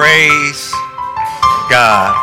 [0.00, 0.72] Praise
[1.68, 2.16] God.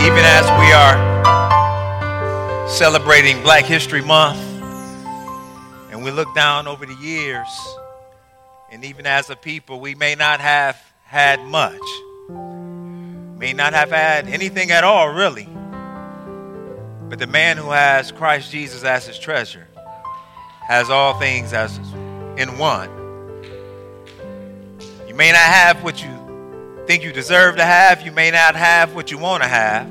[0.00, 4.38] Even as we are celebrating Black History Month,
[5.90, 7.48] and we look down over the years,
[8.70, 11.82] and even as a people, we may not have had much,
[13.40, 15.48] may not have had anything at all, really.
[17.08, 19.66] But the man who has Christ Jesus as his treasure
[20.68, 21.76] has all things as
[22.36, 22.97] in one.
[25.18, 28.06] May not have what you think you deserve to have.
[28.06, 29.90] You may not have what you want to have.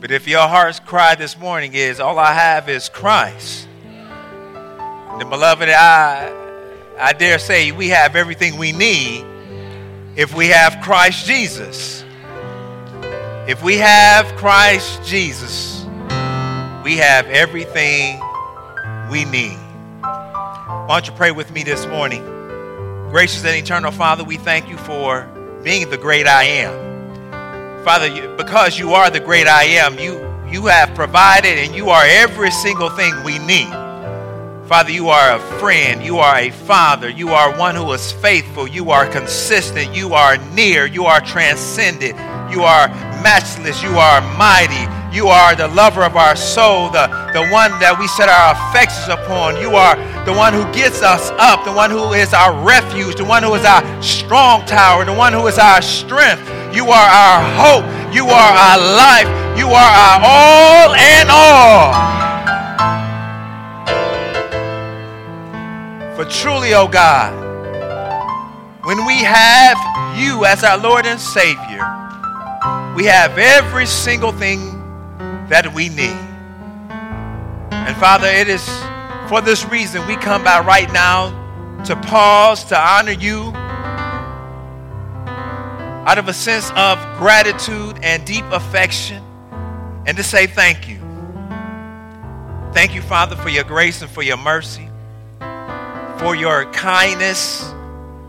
[0.00, 3.68] But if your heart's cry this morning is, all I have is Christ.
[5.20, 6.32] The beloved, I,
[6.98, 9.24] I dare say we have everything we need
[10.16, 12.04] if we have Christ Jesus.
[13.46, 15.84] If we have Christ Jesus,
[16.82, 18.18] we have everything
[19.08, 19.58] we need.
[20.00, 22.33] Why don't you pray with me this morning?
[23.14, 25.22] Gracious and eternal Father, we thank you for
[25.62, 27.84] being the great I am.
[27.84, 30.14] Father, because you are the great I am, you,
[30.50, 33.70] you have provided and you are every single thing we need.
[34.66, 36.04] Father, you are a friend.
[36.04, 37.08] You are a father.
[37.08, 38.66] You are one who is faithful.
[38.66, 39.94] You are consistent.
[39.94, 40.84] You are near.
[40.84, 42.18] You are transcendent.
[42.52, 42.88] You are
[43.22, 43.80] matchless.
[43.80, 45.03] You are mighty.
[45.14, 49.06] You are the lover of our soul, the, the one that we set our affections
[49.06, 49.62] upon.
[49.62, 49.94] You are
[50.26, 53.54] the one who gets us up, the one who is our refuge, the one who
[53.54, 56.42] is our strong tower, the one who is our strength.
[56.74, 57.86] You are our hope.
[58.10, 59.30] You are our life.
[59.54, 61.94] You are our all and all.
[66.18, 67.30] For truly, oh God,
[68.82, 69.78] when we have
[70.18, 71.86] you as our Lord and Savior,
[72.98, 74.73] we have every single thing
[75.48, 76.18] that we need.
[77.70, 78.66] And Father, it is
[79.28, 83.52] for this reason we come by right now to pause, to honor you
[86.06, 89.22] out of a sense of gratitude and deep affection,
[90.06, 90.98] and to say thank you.
[92.72, 94.88] Thank you, Father, for your grace and for your mercy,
[96.18, 97.72] for your kindness,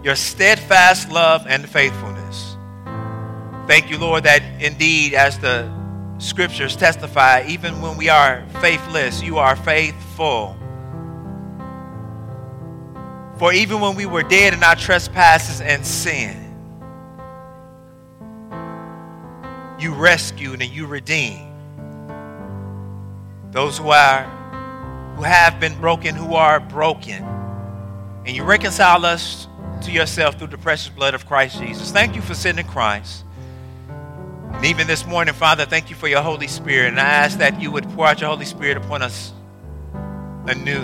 [0.04, 2.56] your steadfast love and faithfulness.
[3.68, 5.70] Thank you, Lord, that indeed, as the
[6.18, 10.56] scriptures testify, even when we are faithless, you are faithful.
[13.38, 16.42] For even when we were dead in our trespasses and sin,
[19.80, 21.52] you rescued and you redeemed
[23.52, 24.24] those who are
[25.16, 27.24] who have been broken, who are broken.
[28.26, 29.48] And you reconcile us
[29.84, 31.92] to yourself through the precious blood of Christ Jesus.
[31.92, 33.24] Thank you for sending Christ.
[34.56, 36.90] And even this morning, Father, thank you for your Holy Spirit.
[36.90, 39.34] And I ask that you would pour out your Holy Spirit upon us
[40.48, 40.82] anew.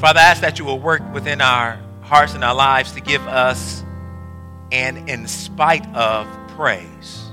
[0.00, 3.26] Father, I ask that you will work within our hearts and our lives to give
[3.26, 3.84] us
[4.72, 7.32] an in spite of praise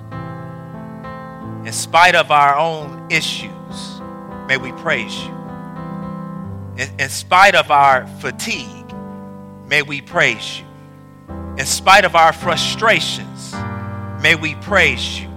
[1.66, 4.02] in spite of our own issues,
[4.48, 5.32] may we praise you.
[6.78, 8.94] In, in, spite of our fatigue,
[9.68, 10.66] may we praise you.
[11.60, 13.54] In spite of our frustrations,
[14.22, 15.28] may we praise you.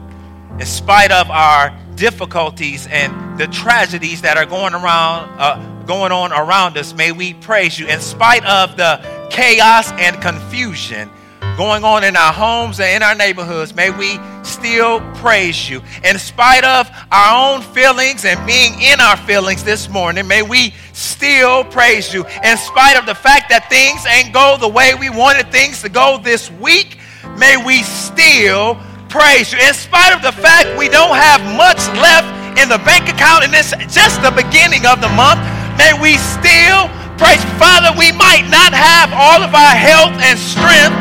[0.60, 6.32] In spite of our difficulties and the tragedies that are going around, uh, going on
[6.32, 7.88] around us, may we praise you.
[7.88, 11.10] In spite of the chaos and confusion
[11.56, 15.82] going on in our homes and in our neighborhoods, may we still praise you.
[16.04, 20.74] In spite of our own feelings and being in our feelings this morning, may we
[20.92, 22.24] still praise you.
[22.44, 25.88] In spite of the fact that things ain't go the way we wanted things to
[25.88, 26.98] go this week,
[27.38, 29.60] may we still praise you.
[29.60, 33.52] In spite of the fact we don't have much left in the bank account and
[33.52, 35.40] it's just the beginning of the month,
[35.76, 36.88] may we still
[37.20, 37.44] praise.
[37.60, 40.96] Father, we might not have all of our health and strength,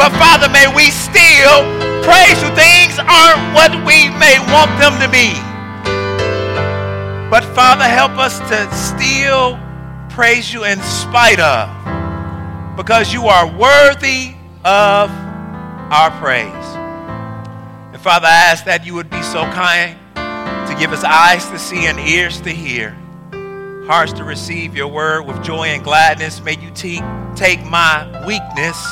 [0.00, 1.60] but Father, may we still
[2.00, 2.48] praise you.
[2.56, 5.36] Things aren't what we may want them to be.
[7.28, 9.60] But Father, help us to still
[10.08, 11.68] praise you in spite of,
[12.78, 14.32] because you are worthy
[14.64, 15.10] of
[15.92, 16.48] our praise.
[17.92, 21.58] And Father, I ask that you would be so kind to give us eyes to
[21.58, 22.96] see and ears to hear,
[23.86, 26.40] hearts to receive your word with joy and gladness.
[26.40, 27.02] May you te-
[27.36, 28.82] take my weakness,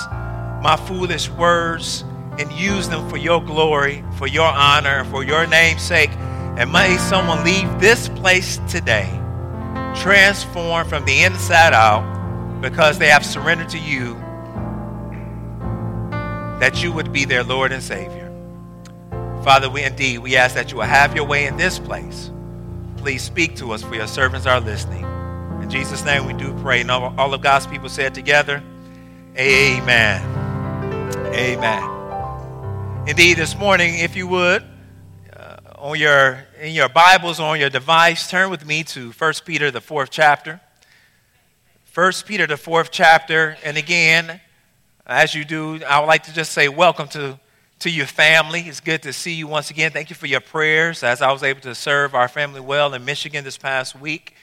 [0.63, 2.05] my foolish words,
[2.39, 6.11] and use them for your glory, for your honor, for your name's sake.
[6.57, 9.09] And may someone leave this place today
[9.97, 14.15] transformed from the inside out because they have surrendered to you
[16.61, 18.27] that you would be their Lord and Savior.
[19.43, 22.31] Father, we indeed we ask that you will have your way in this place.
[22.97, 25.05] Please speak to us for your servants are listening.
[25.63, 26.81] In Jesus' name we do pray.
[26.81, 28.63] And all of God's people said together,
[29.37, 30.38] Amen.
[31.17, 33.07] Amen.
[33.07, 34.63] Indeed, this morning, if you would,
[35.35, 39.71] uh, on your in your Bibles on your device, turn with me to 1 Peter
[39.71, 40.61] the fourth chapter.
[41.95, 44.41] 1 Peter the fourth chapter, and again,
[45.07, 47.41] as you do, I would like to just say welcome to,
[47.79, 48.61] to your family.
[48.61, 49.91] It's good to see you once again.
[49.91, 53.05] Thank you for your prayers as I was able to serve our family well in
[53.07, 54.35] Michigan this past week,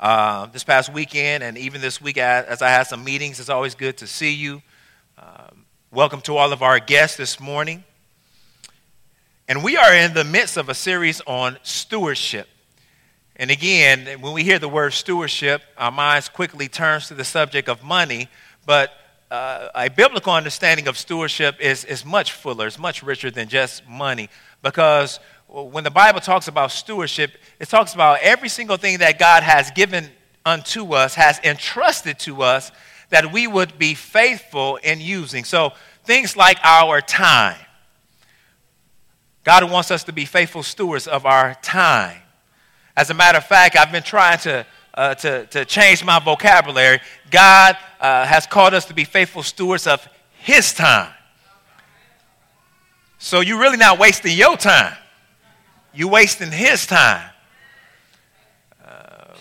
[0.00, 3.40] uh, this past weekend, and even this week as I had some meetings.
[3.40, 4.60] It's always good to see you.
[5.94, 7.84] Welcome to all of our guests this morning.
[9.46, 12.48] And we are in the midst of a series on stewardship.
[13.36, 17.68] And again, when we hear the word stewardship, our minds quickly turns to the subject
[17.68, 18.28] of money,
[18.64, 18.90] but
[19.30, 23.86] uh, a biblical understanding of stewardship is, is much fuller, it's much richer than just
[23.86, 24.30] money.
[24.62, 29.42] Because when the Bible talks about stewardship, it talks about every single thing that God
[29.42, 30.08] has given
[30.46, 32.72] unto us, has entrusted to us,
[33.12, 35.44] that we would be faithful in using.
[35.44, 35.72] So
[36.04, 37.58] things like our time.
[39.44, 42.16] God wants us to be faithful stewards of our time.
[42.96, 47.00] As a matter of fact, I've been trying to uh, to, to change my vocabulary.
[47.30, 50.06] God uh, has called us to be faithful stewards of
[50.38, 51.12] His time.
[53.18, 54.96] So you're really not wasting your time,
[55.92, 57.28] you're wasting His time.
[58.82, 59.34] Uh,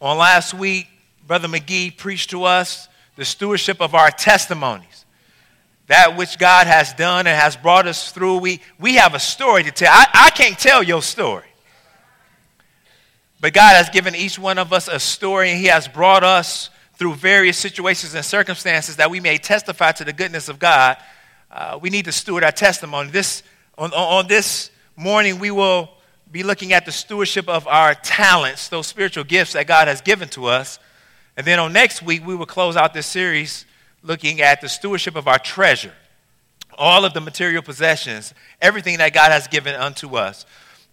[0.00, 0.88] on last week,
[1.32, 5.06] Brother McGee preached to us the stewardship of our testimonies.
[5.86, 8.36] That which God has done and has brought us through.
[8.36, 9.90] We, we have a story to tell.
[9.90, 11.46] I, I can't tell your story.
[13.40, 16.68] But God has given each one of us a story, and He has brought us
[16.96, 20.98] through various situations and circumstances that we may testify to the goodness of God.
[21.50, 23.08] Uh, we need to steward our testimony.
[23.08, 23.42] This,
[23.78, 25.88] on, on this morning, we will
[26.30, 30.28] be looking at the stewardship of our talents, those spiritual gifts that God has given
[30.28, 30.78] to us.
[31.36, 33.64] And then on next week, we will close out this series
[34.02, 35.92] looking at the stewardship of our treasure,
[36.76, 40.44] all of the material possessions, everything that God has given unto us.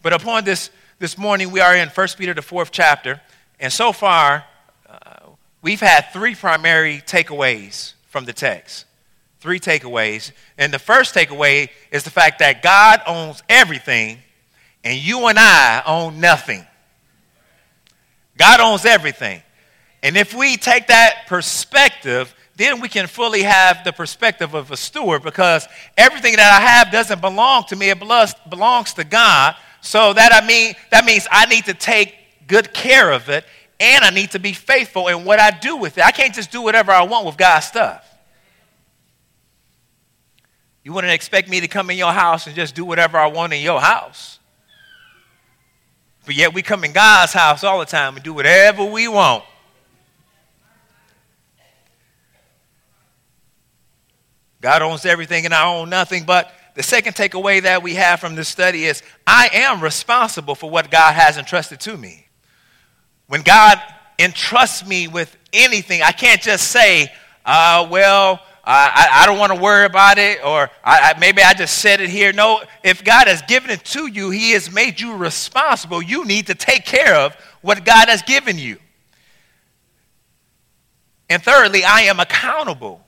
[0.02, 0.70] But upon this
[1.00, 3.22] this morning we are in 1 Peter, the fourth chapter,
[3.58, 4.44] and so far
[4.90, 5.30] uh,
[5.62, 8.86] we've had three primary takeaways from the text.
[9.40, 10.34] Three takeaways.
[10.58, 14.20] And the first takeaway is the fact that God owns everything,
[14.84, 16.66] and you and I own nothing.
[18.38, 19.42] God owns everything.
[20.02, 24.78] And if we take that perspective, then we can fully have the perspective of a
[24.78, 25.68] steward because
[25.98, 29.56] everything that I have doesn't belong to me, it belongs to God.
[29.82, 32.16] So that I mean that means I need to take
[32.48, 33.46] good care of it
[33.80, 36.04] and I need to be faithful in what I do with it.
[36.04, 38.06] I can't just do whatever I want with God's stuff.
[40.84, 43.54] You wouldn't expect me to come in your house and just do whatever I want
[43.54, 44.40] in your house.
[46.26, 49.44] But yet we come in God's house all the time and do whatever we want.
[54.62, 58.36] God owns everything and I own nothing, but the second takeaway that we have from
[58.36, 62.28] this study is I am responsible for what God has entrusted to me.
[63.28, 63.82] When God
[64.18, 67.12] entrusts me with anything, I can't just say,
[67.46, 71.80] uh, well, I, I, don't want to worry about it, or I, maybe I just
[71.80, 72.32] said it here.
[72.32, 76.04] No, if God has given it to you, He has made you responsible.
[76.04, 78.78] You need to take care of what God has given you.
[81.30, 83.04] And thirdly, I am accountable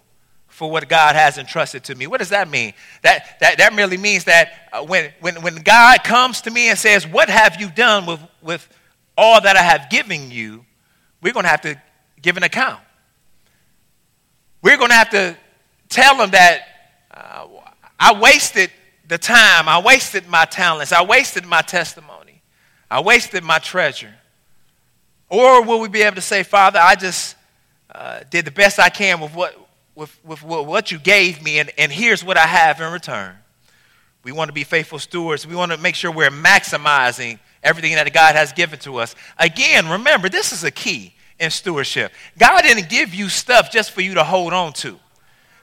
[0.62, 2.06] for what God has entrusted to me.
[2.06, 2.74] What does that mean?
[3.02, 6.78] That, that, that merely means that uh, when, when, when God comes to me and
[6.78, 8.70] says, What have you done with, with
[9.18, 10.64] all that I have given you?
[11.20, 11.82] We're going to have to
[12.22, 12.80] give an account.
[14.62, 15.36] We're going to have to
[15.90, 16.62] tell him that
[17.10, 17.48] uh,
[18.00, 18.70] I wasted
[19.08, 22.44] the time, I wasted my talents, I wasted my testimony,
[22.92, 24.14] I wasted my treasure.
[25.28, 27.36] Or will we be able to say, Father, I just
[27.96, 29.56] uh, did the best I can with what,
[29.96, 33.36] with, with, what you gave me, and, and here's what I have in return.
[34.24, 35.48] We want to be faithful stewards.
[35.48, 39.16] We want to make sure we're maximizing everything that God has given to us.
[39.38, 42.12] Again, remember, this is a key in stewardship.
[42.38, 45.00] God didn't give you stuff just for you to hold on to.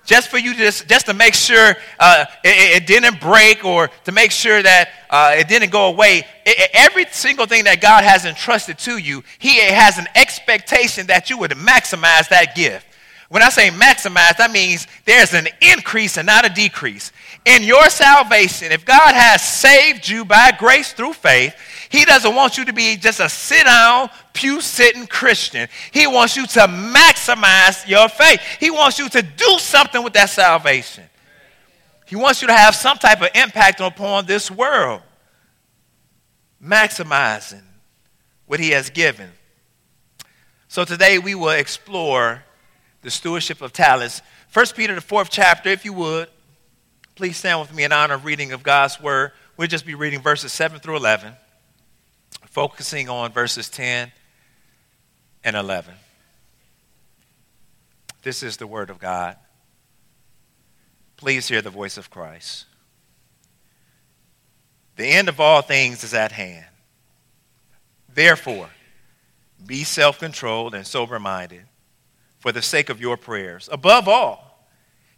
[0.05, 3.91] Just for you to just, just to make sure uh, it, it, didn't break or
[4.05, 6.27] to make sure that uh, it didn't go away.
[6.47, 11.29] It, every single thing that God has entrusted to you, He has an expectation that
[11.29, 12.88] you would maximize that gift.
[13.29, 17.13] When I say maximize, that means there's an increase and not a decrease.
[17.45, 21.55] In your salvation, if God has saved you by grace through faith,
[21.91, 25.69] He doesn't want you to be just a sit down, pew sitting Christian.
[25.93, 28.41] He wants you to maximize your faith.
[28.61, 31.05] He wants you to do something with that salvation.
[32.07, 35.03] He wants you to have some type of impact upon this world,
[36.65, 37.65] maximizing
[38.47, 39.31] what He has given.
[40.69, 42.43] So today we will explore
[43.03, 44.23] the stewardship of talents.
[44.53, 46.29] 1 Peter, the fourth chapter, if you would,
[47.15, 49.33] please stand with me in honor of reading of God's word.
[49.57, 51.33] We'll just be reading verses 7 through 11,
[52.47, 54.13] focusing on verses 10
[55.45, 55.95] and 11.
[58.23, 59.37] This is the word of God.
[61.17, 62.67] Please hear the voice of Christ.
[64.97, 66.67] The end of all things is at hand.
[68.13, 68.69] Therefore,
[69.65, 71.63] be self controlled and sober minded
[72.39, 73.69] for the sake of your prayers.
[73.73, 74.69] Above all,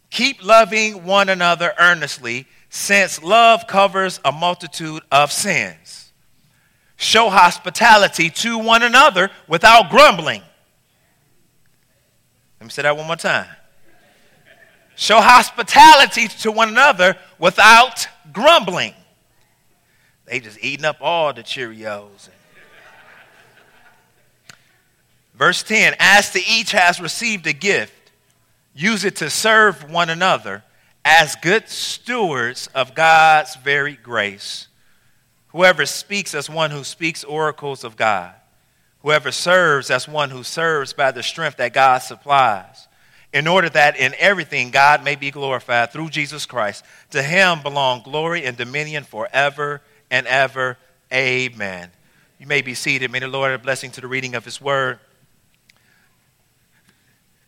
[0.09, 6.11] keep loving one another earnestly, since love covers a multitude of sins.
[6.95, 10.41] Show hospitality to one another without grumbling.
[12.59, 13.47] Let me say that one more time.
[14.95, 18.93] Show hospitality to one another without grumbling.
[20.25, 22.29] They just eating up all the Cheerios.
[25.41, 28.11] Verse 10 As to each has received a gift,
[28.75, 30.63] use it to serve one another
[31.03, 34.67] as good stewards of God's very grace.
[35.47, 38.35] Whoever speaks as one who speaks oracles of God.
[38.99, 42.87] Whoever serves as one who serves by the strength that God supplies,
[43.33, 46.85] in order that in everything God may be glorified through Jesus Christ.
[47.09, 49.81] To him belong glory and dominion forever
[50.11, 50.77] and ever.
[51.11, 51.89] Amen.
[52.37, 53.11] You may be seated.
[53.11, 54.99] May the Lord have blessing to the reading of his word.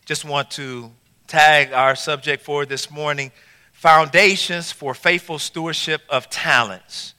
[0.06, 0.92] Just want to
[1.28, 3.32] tag our subject for this morning
[3.72, 7.14] Foundations for Faithful Stewardship of Talents.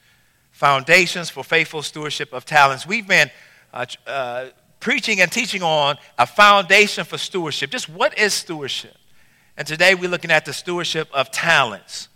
[0.52, 2.86] Foundations for Faithful Stewardship of Talents.
[2.86, 3.30] We've been
[3.72, 4.46] uh, uh,
[4.80, 7.70] preaching and teaching on a foundation for stewardship.
[7.70, 8.94] Just what is stewardship?
[9.56, 12.10] And today we're looking at the stewardship of talents.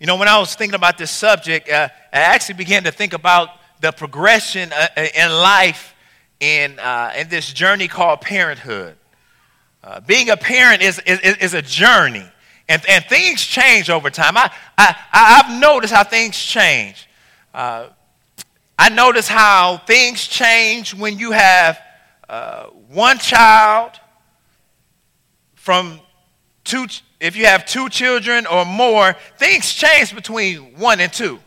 [0.00, 3.12] You know, when I was thinking about this subject, uh, I actually began to think
[3.12, 3.50] about
[3.82, 5.94] the progression uh, uh, in life
[6.40, 8.96] in, uh, in this journey called parenthood.
[9.82, 12.24] Uh, being a parent is, is, is a journey,
[12.68, 14.36] and, and things change over time.
[14.36, 17.08] I, I, I've noticed how things change.
[17.52, 17.88] Uh,
[18.78, 21.80] I notice how things change when you have
[22.92, 23.92] one child
[25.54, 26.00] from
[26.64, 26.86] two
[27.20, 31.38] if you have two children or more, things change between one and two.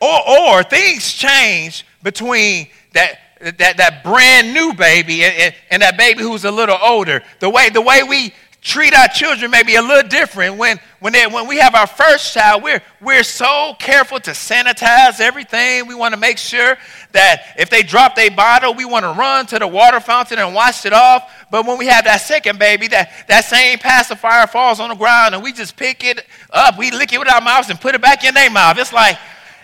[0.00, 6.22] Or, or things change between that, that, that brand new baby and, and that baby
[6.22, 7.22] who's a little older.
[7.40, 10.56] The way, the way we treat our children may be a little different.
[10.56, 15.20] When, when, they, when we have our first child, we're, we're so careful to sanitize
[15.20, 15.88] everything.
[15.88, 16.78] We want to make sure
[17.10, 20.54] that if they drop their bottle, we want to run to the water fountain and
[20.54, 21.28] wash it off.
[21.50, 25.34] But when we have that second baby, that, that same pacifier falls on the ground
[25.34, 28.00] and we just pick it up, we lick it with our mouths and put it
[28.00, 28.78] back in their mouth.
[28.78, 29.18] It's like,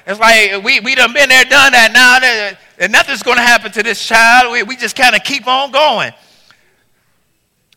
[0.09, 1.93] it's like we, we done been there, done that.
[1.93, 4.53] Now and nothing's going to happen to this child.
[4.53, 6.12] We, we just kind of keep on going.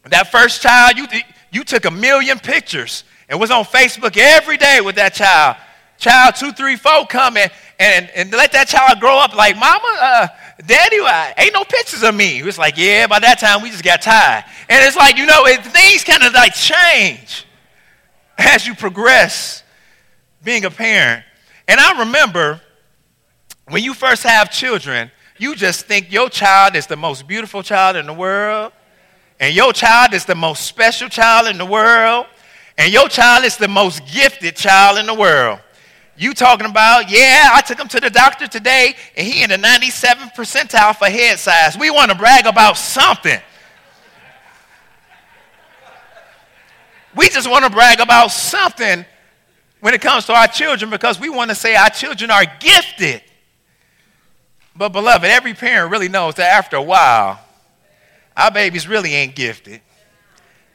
[0.05, 1.07] That first child, you,
[1.51, 5.57] you took a million pictures and was on Facebook every day with that child.
[5.97, 7.47] Child two, three, four coming
[7.79, 10.27] and, and let that child grow up like, Mama, uh,
[10.65, 12.39] Daddy, uh, ain't no pictures of me.
[12.39, 14.45] It was like, yeah, by that time we just got tired.
[14.69, 17.45] And it's like, you know, it, things kind of like change
[18.37, 19.63] as you progress
[20.43, 21.25] being a parent.
[21.71, 22.59] And I remember
[23.69, 27.95] when you first have children, you just think your child is the most beautiful child
[27.95, 28.73] in the world
[29.41, 32.27] and your child is the most special child in the world,
[32.77, 35.59] and your child is the most gifted child in the world.
[36.15, 39.57] You talking about, yeah, I took him to the doctor today, and he in the
[39.57, 41.75] 97th percentile for head size.
[41.75, 43.39] We want to brag about something.
[47.15, 49.05] We just want to brag about something
[49.81, 53.21] when it comes to our children because we want to say our children are gifted.
[54.75, 57.39] But, beloved, every parent really knows that after a while,
[58.37, 59.81] our babies really ain't gifted.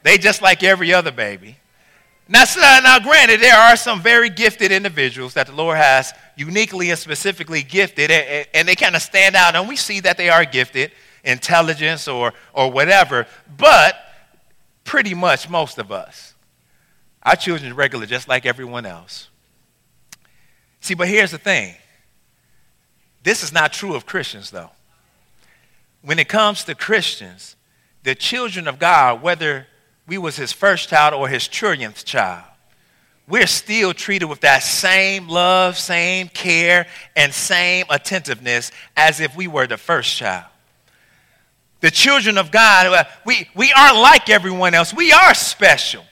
[0.03, 1.57] They just like every other baby.
[2.29, 6.91] Now, uh, now, granted, there are some very gifted individuals that the Lord has uniquely
[6.91, 10.29] and specifically gifted, and, and they kind of stand out, and we see that they
[10.29, 10.91] are gifted,
[11.23, 13.97] intelligence or, or whatever, but
[14.85, 16.35] pretty much most of us,
[17.27, 19.29] our children are regular just like everyone else.
[20.81, 21.75] See, but here's the thing
[23.23, 24.71] this is not true of Christians, though
[26.07, 27.57] when it comes to Christians,
[28.05, 29.67] the children of God, whether
[30.07, 32.45] we was his first child or his trillionth child,
[33.27, 39.49] we're still treated with that same love, same care, and same attentiveness as if we
[39.49, 40.45] were the first child.
[41.81, 44.95] The children of God, we, we aren't like everyone else.
[44.95, 46.05] We are special.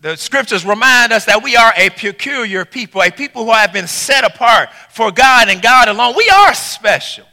[0.00, 3.88] The scriptures remind us that we are a peculiar people, a people who have been
[3.88, 6.14] set apart for God and God alone.
[6.16, 7.24] We are special.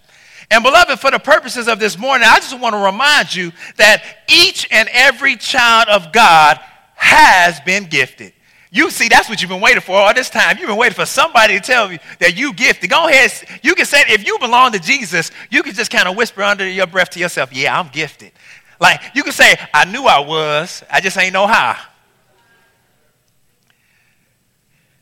[0.50, 4.03] And beloved, for the purposes of this morning, I just want to remind you that
[4.27, 6.60] each and every child of God
[6.95, 8.34] has been gifted.
[8.72, 10.57] You see, that's what you've been waiting for all this time.
[10.57, 12.89] You've been waiting for somebody to tell you that you gifted.
[12.89, 13.31] Go ahead.
[13.62, 16.67] You can say, if you belong to Jesus, you can just kind of whisper under
[16.67, 18.31] your breath to yourself, yeah, I'm gifted.
[18.79, 21.77] Like, you can say, I knew I was, I just ain't know how.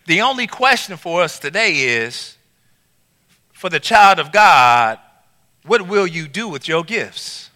[0.06, 2.38] The only question for us today is
[3.52, 5.00] for the child of God,
[5.66, 7.50] what will you do with your gifts?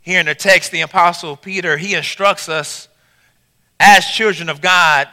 [0.00, 2.88] Here in the text, the Apostle Peter, he instructs us
[3.80, 5.08] as children of God,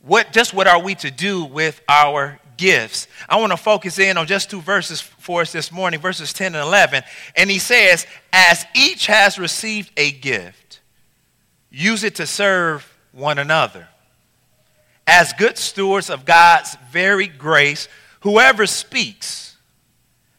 [0.00, 3.08] what, just what are we to do with our gifts?
[3.28, 6.54] I want to focus in on just two verses for us this morning, verses 10
[6.54, 7.02] and 11.
[7.36, 10.80] And he says, As each has received a gift,
[11.70, 13.88] use it to serve one another.
[15.06, 17.88] As good stewards of God's very grace,
[18.20, 19.56] whoever speaks,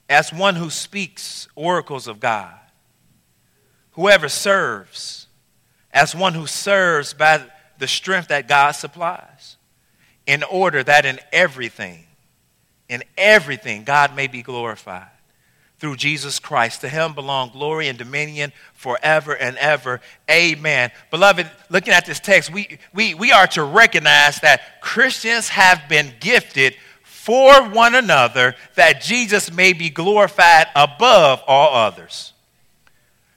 [0.10, 2.60] as one who speaks oracles of God,
[3.92, 5.28] whoever serves,
[5.92, 7.44] as one who serves by
[7.78, 9.58] the strength that God supplies,
[10.26, 12.06] in order that in everything,
[12.90, 15.15] in everything, God may be glorified
[15.86, 16.82] through Jesus Christ.
[16.82, 20.01] To him belong glory and dominion forever and ever.
[20.27, 20.89] Amen.
[21.12, 26.12] Beloved, looking at this text, we, we, we are to recognize that Christians have been
[26.20, 32.34] gifted for one another that Jesus may be glorified above all others.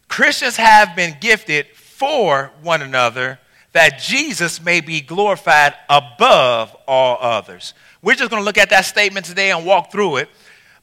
[0.09, 3.39] Christians have been gifted for one another
[3.73, 7.75] that Jesus may be glorified above all others.
[8.01, 10.31] We're just going to look at that statement today and walk through it.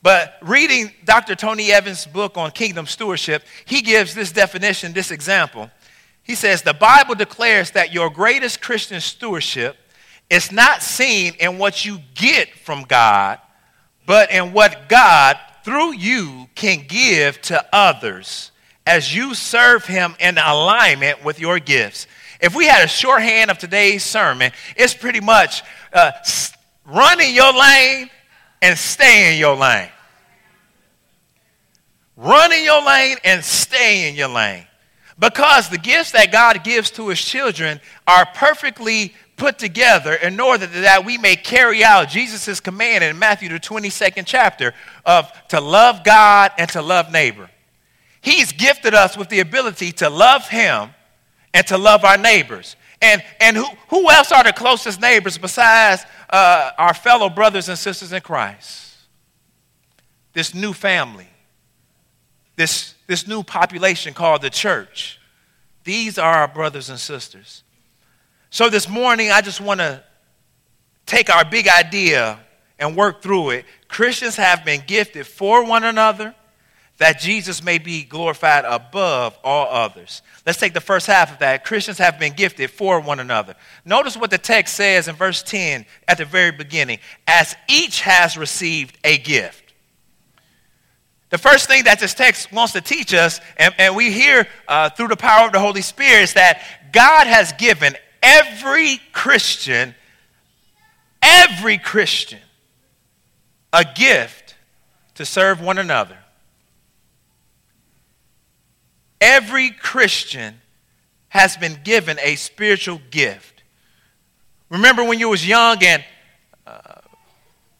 [0.05, 1.33] But reading Dr.
[1.33, 5.71] Tony Evans' book on kingdom stewardship, he gives this definition, this example.
[6.21, 9.75] He says, The Bible declares that your greatest Christian stewardship
[10.29, 13.39] is not seen in what you get from God,
[14.05, 18.51] but in what God, through you, can give to others
[18.85, 22.05] as you serve him in alignment with your gifts.
[22.39, 26.11] If we had a shorthand of today's sermon, it's pretty much uh,
[26.85, 28.11] run in your lane
[28.61, 29.89] and stay in your lane.
[32.17, 34.65] Run in your lane and stay in your lane.
[35.17, 40.65] Because the gifts that God gives to his children are perfectly put together in order
[40.65, 44.73] that we may carry out Jesus' command in Matthew, the 22nd chapter,
[45.05, 47.49] of to love God and to love neighbor.
[48.21, 50.89] He's gifted us with the ability to love Him
[51.53, 52.75] and to love our neighbors.
[53.01, 57.77] And, and who, who else are the closest neighbors besides uh, our fellow brothers and
[57.77, 58.95] sisters in Christ?
[60.33, 61.27] This new family,
[62.55, 65.19] this, this new population called the church.
[65.83, 67.63] These are our brothers and sisters.
[68.49, 70.03] So this morning, I just want to
[71.05, 72.39] take our big idea
[72.79, 73.65] and work through it.
[73.87, 76.33] Christians have been gifted for one another
[76.97, 80.21] that Jesus may be glorified above all others.
[80.45, 81.65] Let's take the first half of that.
[81.65, 83.55] Christians have been gifted for one another.
[83.83, 88.37] Notice what the text says in verse 10 at the very beginning as each has
[88.37, 89.64] received a gift.
[91.29, 94.89] The first thing that this text wants to teach us, and, and we hear uh,
[94.89, 96.61] through the power of the Holy Spirit, is that
[96.91, 99.95] God has given every Christian,
[101.21, 102.39] every Christian,
[103.73, 104.55] a gift
[105.15, 106.17] to serve one another
[109.25, 110.61] Every Christian
[111.29, 113.63] has been given a spiritual gift.
[114.69, 116.03] Remember when you was young and
[116.67, 116.94] uh,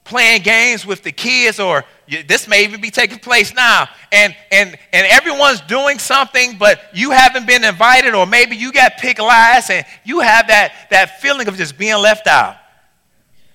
[0.05, 1.83] playing games with the kids, or
[2.27, 7.11] this may even be taking place now, and, and, and everyone's doing something, but you
[7.11, 11.47] haven't been invited, or maybe you got picked last, and you have that, that feeling
[11.47, 12.55] of just being left out.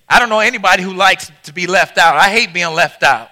[0.08, 2.16] I don't know anybody who likes to be left out.
[2.16, 3.30] I hate being left out.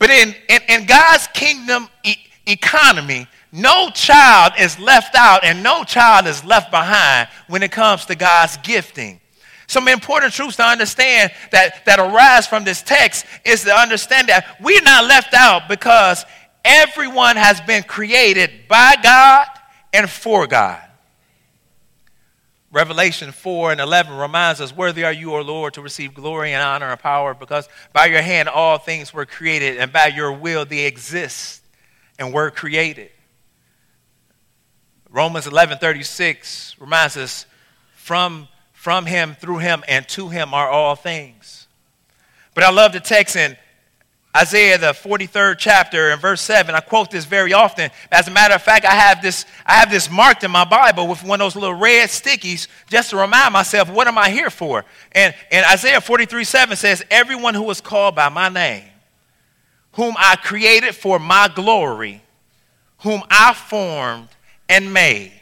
[0.00, 5.84] But in, in, in God's kingdom e- economy, no child is left out and no
[5.84, 9.20] child is left behind when it comes to God's gifting.
[9.66, 14.56] Some important truths to understand that, that arise from this text is to understand that
[14.60, 16.24] we're not left out because
[16.64, 19.46] everyone has been created by God
[19.92, 20.82] and for God.
[22.70, 26.62] Revelation 4 and 11 reminds us, Worthy are you, O Lord, to receive glory and
[26.62, 30.64] honor and power, because by your hand all things were created, and by your will
[30.64, 31.62] they exist
[32.18, 33.10] and were created.
[35.08, 37.46] Romans 11 36 reminds us,
[37.94, 38.48] From,
[38.86, 41.66] from him, through him, and to him are all things.
[42.54, 43.56] But I love the text in
[44.36, 46.72] Isaiah, the 43rd chapter, and verse 7.
[46.72, 47.90] I quote this very often.
[48.12, 51.08] As a matter of fact, I have this, I have this marked in my Bible
[51.08, 54.50] with one of those little red stickies just to remind myself, what am I here
[54.50, 54.84] for?
[55.10, 58.84] And, and Isaiah 43 7 says, Everyone who is called by my name,
[59.94, 62.22] whom I created for my glory,
[62.98, 64.28] whom I formed
[64.68, 65.32] and made.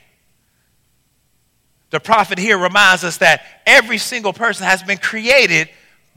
[1.94, 5.68] The prophet here reminds us that every single person has been created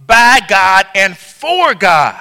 [0.03, 2.19] by God and for God.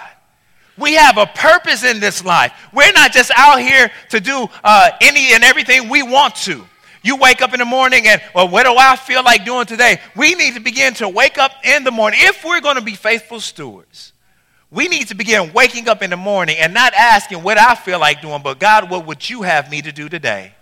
[0.77, 2.53] We have a purpose in this life.
[2.75, 6.66] We're not just out here to do uh, any and everything we want to.
[7.03, 10.03] You wake up in the morning and, well, what do I feel like doing today?
[10.14, 12.21] We need to begin to wake up in the morning.
[12.25, 14.12] If we're going to be faithful stewards,
[14.71, 18.01] we need to begin waking up in the morning and not asking what I feel
[18.01, 20.53] like doing, but God, what would you have me to do today?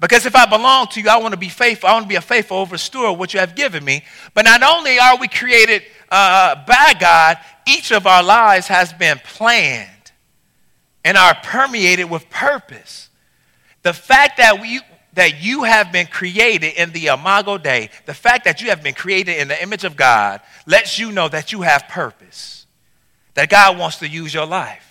[0.00, 1.88] Because if I belong to you, I want to be faithful.
[1.88, 4.02] I want to be a faithful over steward what you have given me.
[4.32, 9.18] But not only are we created uh, by God, each of our lives has been
[9.18, 10.12] planned
[11.04, 13.10] and are permeated with purpose.
[13.82, 14.80] The fact that we
[15.14, 18.94] that you have been created in the imago Dei, the fact that you have been
[18.94, 22.64] created in the image of God, lets you know that you have purpose.
[23.34, 24.89] That God wants to use your life.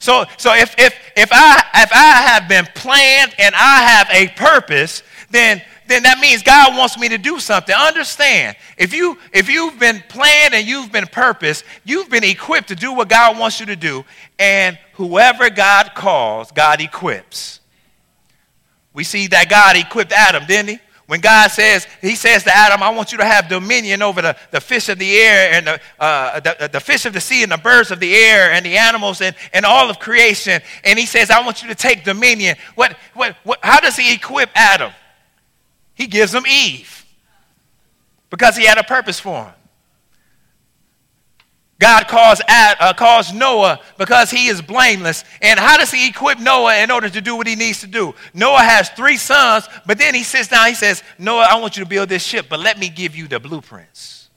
[0.00, 4.28] So, so if, if, if, I, if I have been planned and I have a
[4.34, 7.74] purpose, then then that means God wants me to do something.
[7.74, 12.76] Understand, if, you, if you've been planned and you've been purposed, you've been equipped to
[12.76, 14.04] do what God wants you to do.
[14.38, 17.58] And whoever God calls, God equips.
[18.92, 20.78] We see that God equipped Adam, didn't he?
[21.10, 24.36] When God says, He says to Adam, I want you to have dominion over the,
[24.52, 27.50] the fish of the air and the, uh, the, the fish of the sea and
[27.50, 30.62] the birds of the air and the animals and, and all of creation.
[30.84, 32.54] And He says, I want you to take dominion.
[32.76, 34.92] What, what, what, how does He equip Adam?
[35.94, 37.04] He gives him Eve
[38.30, 39.54] because he had a purpose for him.
[41.80, 45.24] God calls, Ad, uh, calls Noah because he is blameless.
[45.40, 48.14] And how does he equip Noah in order to do what he needs to do?
[48.34, 51.82] Noah has three sons, but then he sits down, he says, Noah, I want you
[51.82, 54.28] to build this ship, but let me give you the blueprints.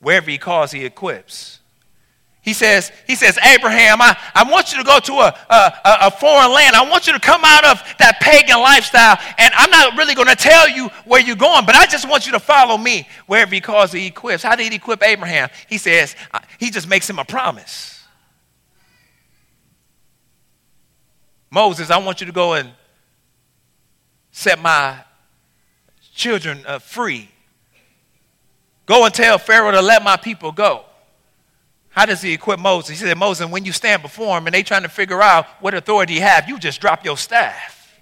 [0.00, 1.60] Wherever he calls, he equips.
[2.44, 6.10] He says, he says, Abraham, I, I want you to go to a, a, a
[6.10, 6.76] foreign land.
[6.76, 9.18] I want you to come out of that pagan lifestyle.
[9.38, 12.26] And I'm not really going to tell you where you're going, but I just want
[12.26, 14.42] you to follow me wherever he calls he equips.
[14.42, 15.48] How did he equip Abraham?
[15.70, 16.14] He says,
[16.58, 18.04] he just makes him a promise.
[21.50, 22.68] Moses, I want you to go and
[24.32, 24.98] set my
[26.14, 27.30] children uh, free.
[28.84, 30.84] Go and tell Pharaoh to let my people go.
[31.94, 32.98] How does he equip Moses?
[32.98, 35.74] He said, Moses, when you stand before him and they trying to figure out what
[35.74, 37.96] authority you have, you just drop your staff.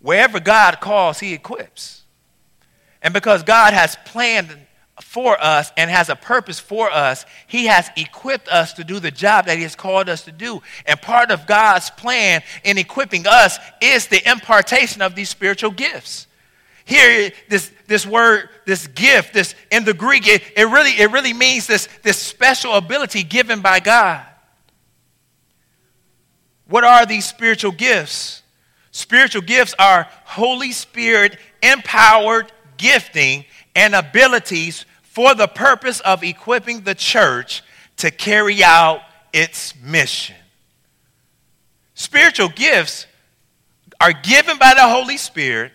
[0.00, 2.02] Wherever God calls, he equips.
[3.00, 4.54] And because God has planned
[5.00, 9.10] for us and has a purpose for us, he has equipped us to do the
[9.10, 10.60] job that he has called us to do.
[10.84, 16.26] And part of God's plan in equipping us is the impartation of these spiritual gifts.
[16.86, 21.32] Here, this, this word, this gift, this in the Greek, it, it, really, it really
[21.32, 24.24] means this, this special ability given by God.
[26.68, 28.42] What are these spiritual gifts?
[28.92, 33.44] Spiritual gifts are Holy Spirit empowered gifting
[33.74, 37.64] and abilities for the purpose of equipping the church
[37.96, 39.00] to carry out
[39.32, 40.36] its mission.
[41.94, 43.06] Spiritual gifts
[44.00, 45.72] are given by the Holy Spirit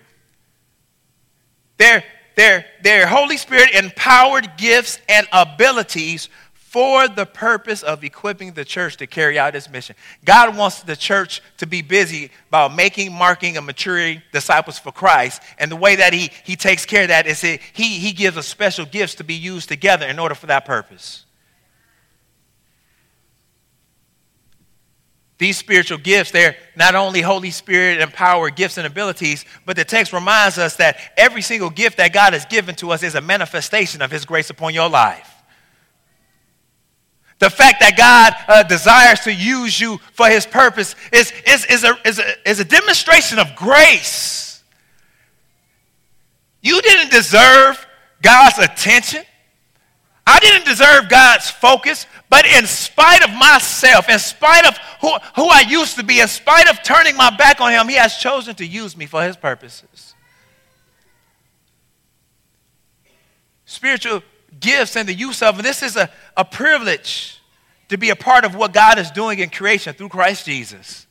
[1.82, 2.04] they're,
[2.36, 8.96] they're, they're Holy Spirit empowered gifts and abilities for the purpose of equipping the church
[8.98, 9.96] to carry out its mission.
[10.24, 15.41] God wants the church to be busy about making, marking, and maturing disciples for Christ.
[15.58, 18.48] And the way that he, he takes care of that is he, he gives us
[18.48, 21.26] special gifts to be used together in order for that purpose.
[25.41, 30.13] These spiritual gifts, they're not only Holy Spirit empowered gifts and abilities, but the text
[30.13, 34.04] reminds us that every single gift that God has given to us is a manifestation
[34.04, 35.34] of His grace upon your life.
[37.39, 41.84] The fact that God uh, desires to use you for His purpose is, is, is,
[41.86, 44.62] a, is, a, is a demonstration of grace.
[46.62, 47.84] You didn't deserve
[48.21, 49.23] God's attention.
[50.26, 55.48] I didn't deserve God's focus, but in spite of myself, in spite of who, who
[55.50, 58.56] I used to be, in spite of turning my back on Him, He has chosen
[58.56, 60.14] to use me for His purposes.
[63.66, 64.22] Spiritual
[64.60, 67.40] gifts and the use of them, this is a, a privilege
[67.90, 71.08] to be a part of what God is doing in creation through Christ Jesus.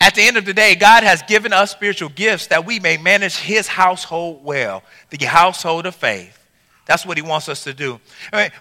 [0.00, 2.98] At the end of the day, God has given us spiritual gifts that we may
[2.98, 6.43] manage His household well, the household of faith
[6.86, 7.98] That's what he wants us to do.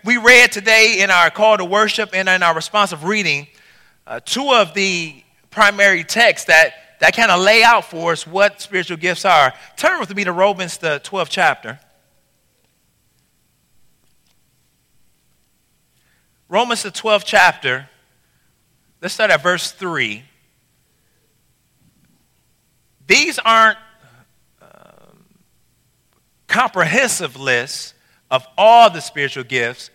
[0.04, 3.48] We read today in our call to worship and in our responsive reading
[4.08, 8.62] uh, two of the primary texts that, that kind of lay out for us what
[8.62, 9.54] spiritual gifts are.
[9.76, 11.80] Turn with me to Romans, the 12th chapter.
[16.50, 17.90] Romans, the 12th chapter.
[19.02, 20.24] Let's start at verse 3.
[23.06, 23.78] These aren't
[24.62, 25.26] um,
[26.48, 27.93] comprehensive lists
[28.34, 29.92] of all the spiritual gifts,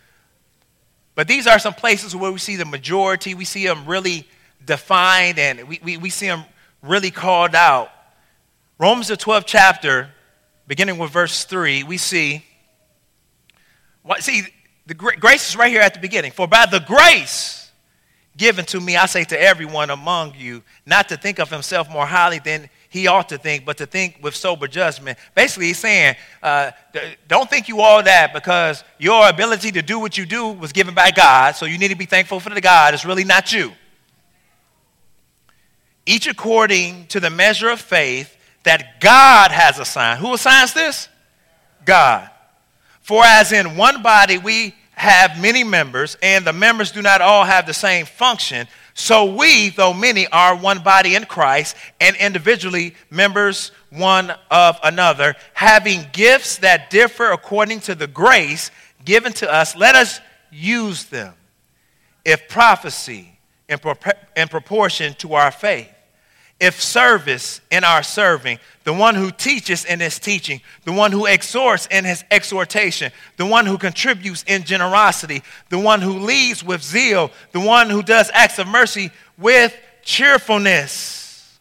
[1.16, 4.28] but these are some places where we see the majority, we see them really
[4.64, 6.44] defined, and we, we, we see them
[6.80, 7.90] really called out.
[8.78, 10.10] Romans, the 12th chapter,
[10.68, 12.44] beginning with verse 3, we see,
[14.04, 14.42] what, see,
[14.86, 16.30] the grace is right here at the beginning.
[16.30, 17.72] For by the grace
[18.36, 22.06] given to me, I say to everyone among you, not to think of himself more
[22.06, 25.18] highly than he ought to think, but to think with sober judgment.
[25.34, 26.70] Basically, he's saying, uh,
[27.26, 30.94] don't think you all that because your ability to do what you do was given
[30.94, 32.94] by God, so you need to be thankful for the God.
[32.94, 33.72] It's really not you.
[36.06, 40.20] Each according to the measure of faith that God has assigned.
[40.20, 41.08] Who assigns this?
[41.84, 42.30] God.
[43.02, 47.44] For as in one body we have many members, and the members do not all
[47.44, 48.66] have the same function,
[48.98, 55.36] so we, though many, are one body in Christ and individually members one of another,
[55.54, 58.72] having gifts that differ according to the grace
[59.04, 61.34] given to us, let us use them.
[62.24, 63.78] If prophecy, in,
[64.36, 65.88] in proportion to our faith
[66.60, 71.26] if service in our serving, the one who teaches in his teaching, the one who
[71.26, 76.82] exhorts in his exhortation, the one who contributes in generosity, the one who leads with
[76.82, 81.58] zeal, the one who does acts of mercy with cheerfulness.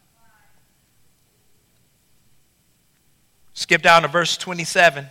[3.54, 5.06] Skip down to verse 27.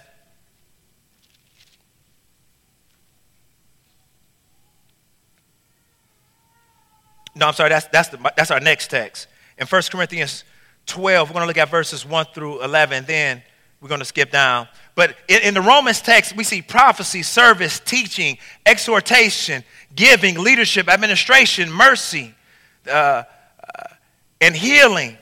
[7.36, 9.28] No, I'm sorry, that's, that's, the, that's our next text.
[9.58, 10.44] In 1 Corinthians
[10.86, 13.06] 12, we're going to look at verses 1 through 11.
[13.06, 13.42] Then
[13.82, 14.68] we're going to skip down.
[14.96, 19.64] But in, in the Romans text, we see prophecy, service, teaching, exhortation,
[19.96, 22.34] giving, leadership, administration, mercy,
[22.88, 23.24] uh, uh,
[24.42, 25.18] and healing.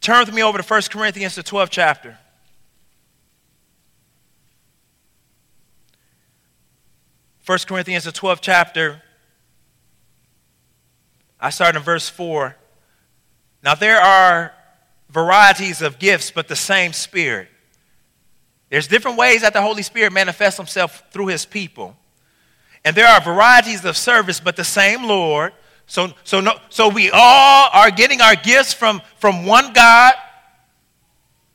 [0.00, 2.18] Turn with me over to 1 Corinthians, the 12th chapter.
[7.40, 9.02] First Corinthians, the 12th chapter.
[11.40, 12.56] I start in verse 4.
[13.62, 14.52] Now, there are
[15.10, 17.48] varieties of gifts, but the same Spirit.
[18.70, 21.96] There's different ways that the Holy Spirit manifests himself through his people.
[22.84, 25.52] And there are varieties of service, but the same Lord.
[25.86, 30.14] So, so, no, so we all are getting our gifts from, from one God.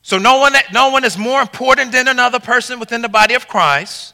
[0.04, 3.48] So no one, no one is more important than another person within the body of
[3.48, 4.14] Christ.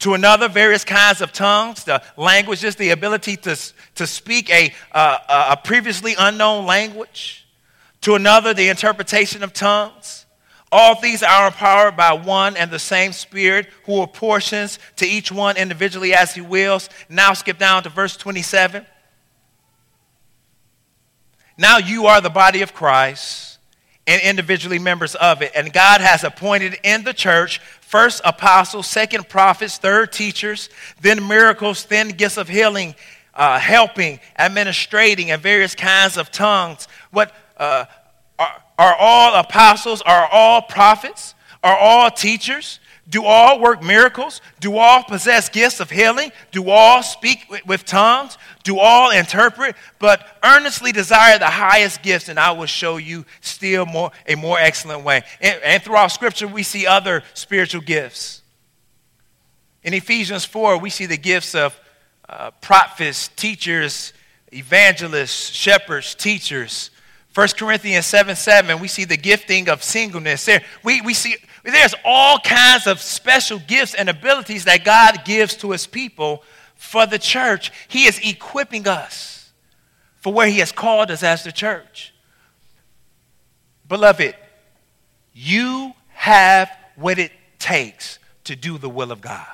[0.00, 3.56] to another, various kinds of tongues, the languages, the ability to,
[3.94, 7.46] to speak a, uh, a previously unknown language.
[8.02, 10.24] To another, the interpretation of tongues.
[10.72, 15.56] All these are empowered by one and the same Spirit who apportions to each one
[15.56, 16.88] individually as he wills.
[17.08, 18.86] Now, skip down to verse 27.
[21.58, 23.49] Now you are the body of Christ
[24.10, 25.52] and individually members of it.
[25.54, 30.68] And God has appointed in the church first apostles, second prophets, third teachers,
[31.00, 32.96] then miracles, then gifts of healing,
[33.34, 36.88] uh, helping, administrating, and various kinds of tongues.
[37.12, 37.84] What uh,
[38.36, 40.02] are, are all apostles?
[40.02, 41.36] Are all prophets?
[41.62, 42.80] Are all teachers?
[43.08, 44.40] Do all work miracles?
[44.58, 46.32] Do all possess gifts of healing?
[46.50, 48.38] Do all speak with tongues?
[48.62, 49.74] Do all interpret?
[49.98, 54.58] But earnestly desire the highest gifts, and I will show you still more a more
[54.58, 55.22] excellent way.
[55.40, 58.42] And, and throughout Scripture, we see other spiritual gifts.
[59.82, 61.78] In Ephesians 4, we see the gifts of
[62.28, 64.12] uh, prophets, teachers,
[64.52, 66.90] evangelists, shepherds, teachers.
[67.34, 70.44] 1 Corinthians 7 7, we see the gifting of singleness.
[70.44, 75.54] There, we, we see there's all kinds of special gifts and abilities that God gives
[75.56, 76.42] to his people
[76.80, 77.70] for the church.
[77.88, 79.52] He is equipping us
[80.16, 82.14] for where he has called us as the church.
[83.86, 84.34] Beloved,
[85.34, 89.46] you have what it takes to do the will of God.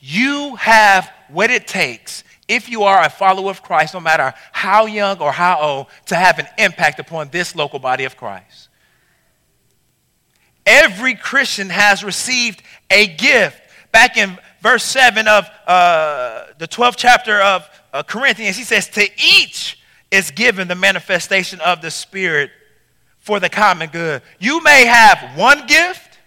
[0.00, 4.86] You have what it takes, if you are a follower of Christ, no matter how
[4.86, 8.68] young or how old, to have an impact upon this local body of Christ.
[10.66, 13.62] Every Christian has received a gift.
[13.92, 19.02] Back in verse 7 of uh, the 12th chapter of uh, Corinthians, he says, To
[19.02, 19.78] each
[20.10, 22.50] is given the manifestation of the Spirit
[23.18, 24.22] for the common good.
[24.38, 26.18] You may have one gift,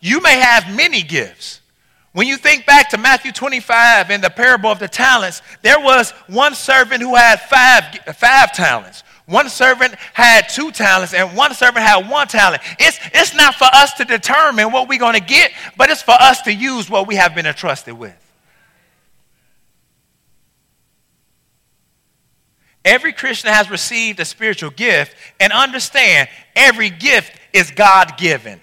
[0.00, 1.60] you may have many gifts.
[2.12, 6.10] When you think back to Matthew 25 and the parable of the talents, there was
[6.28, 7.84] one servant who had five,
[8.16, 9.02] five talents.
[9.26, 12.62] One servant had two talents and one servant had one talent.
[12.78, 16.16] It's, it's not for us to determine what we're going to get, but it's for
[16.18, 18.16] us to use what we have been entrusted with.
[22.84, 28.60] Every Christian has received a spiritual gift, and understand every gift is God given.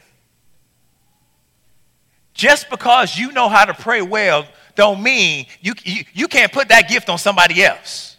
[2.34, 4.46] Just because you know how to pray well,
[4.76, 8.18] don't mean you, you, you can't put that gift on somebody else.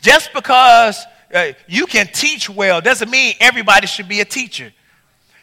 [0.00, 1.04] Just because
[1.34, 4.72] uh, you can teach well doesn't mean everybody should be a teacher.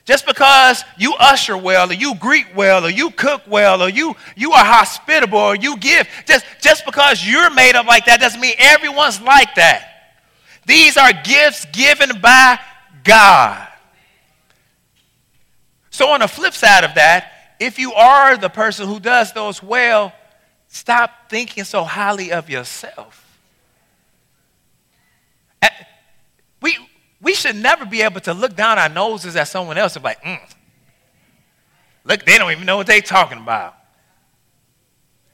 [0.06, 4.16] Just because you usher well, or you greet well, or you cook well, or you,
[4.36, 8.42] you are hospitable, or you give, just, just because you're made up like that doesn't
[8.42, 9.88] mean everyone's like that.
[10.66, 12.58] These are gifts given by
[13.04, 13.68] God.
[15.92, 19.62] So, on the flip side of that, if you are the person who does those
[19.62, 20.14] well,
[20.68, 23.31] stop thinking so highly of yourself.
[26.62, 26.78] We,
[27.20, 30.10] we should never be able to look down our noses at someone else and be
[30.10, 30.40] like, mm.
[32.04, 33.76] Look, they don't even know what they're talking about.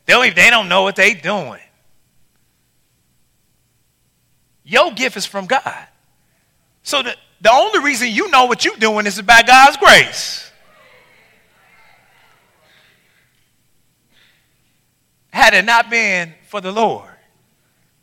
[0.06, 1.62] They don't, even, they don't know what they're doing.
[4.64, 5.88] Your gift is from God.
[6.84, 10.52] So the, the only reason you know what you're doing is by God's grace.
[15.30, 17.10] Had it not been for the Lord,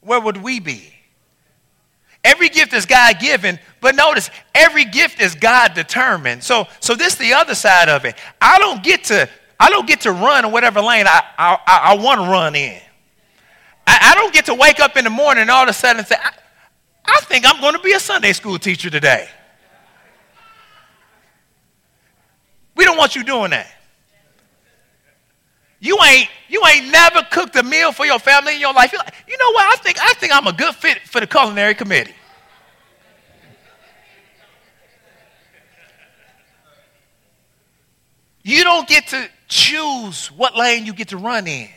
[0.01, 0.94] where would we be?
[2.25, 6.43] Every gift is God given, but notice every gift is God determined.
[6.43, 8.17] So, so this is the other side of it.
[8.41, 9.29] I don't get to,
[9.61, 12.81] I don't get to run in whatever lane I, I, I, want to run in.
[13.87, 16.03] I, I, don't get to wake up in the morning and all of a sudden
[16.07, 16.33] say, I,
[17.05, 19.29] I think I'm going to be a Sunday school teacher today.
[22.75, 23.71] We don't want you doing that.
[25.85, 28.95] You ain't, you ain't never cooked a meal for your family in your life.
[28.97, 29.71] Like, you know what?
[29.71, 32.15] I think, I think I'm a good fit for the culinary committee.
[38.43, 41.69] You don't get to choose what lane you get to run in.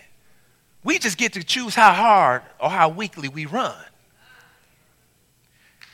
[0.85, 3.75] We just get to choose how hard or how weakly we run.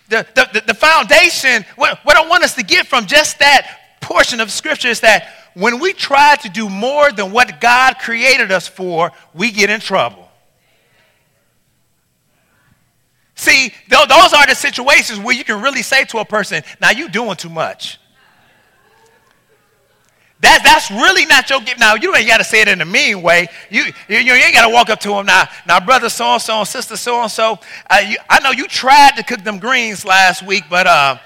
[0.10, 4.40] The, the, the, foundation, what, what I want us to get from just that portion
[4.40, 8.68] of scripture is that when we try to do more than what God created us
[8.68, 10.28] for, we get in trouble.
[13.36, 17.10] See, those are the situations where you can really say to a person, now you're
[17.10, 18.00] doing too much.
[20.40, 21.80] That, that's really not your gift.
[21.80, 23.48] Now, you ain't got to say it in a mean way.
[23.70, 26.42] You, you, you ain't got to walk up to him now, now, brother so and
[26.42, 27.60] so, sister so and so.
[27.90, 31.18] I know you tried to cook them greens last week, but uh,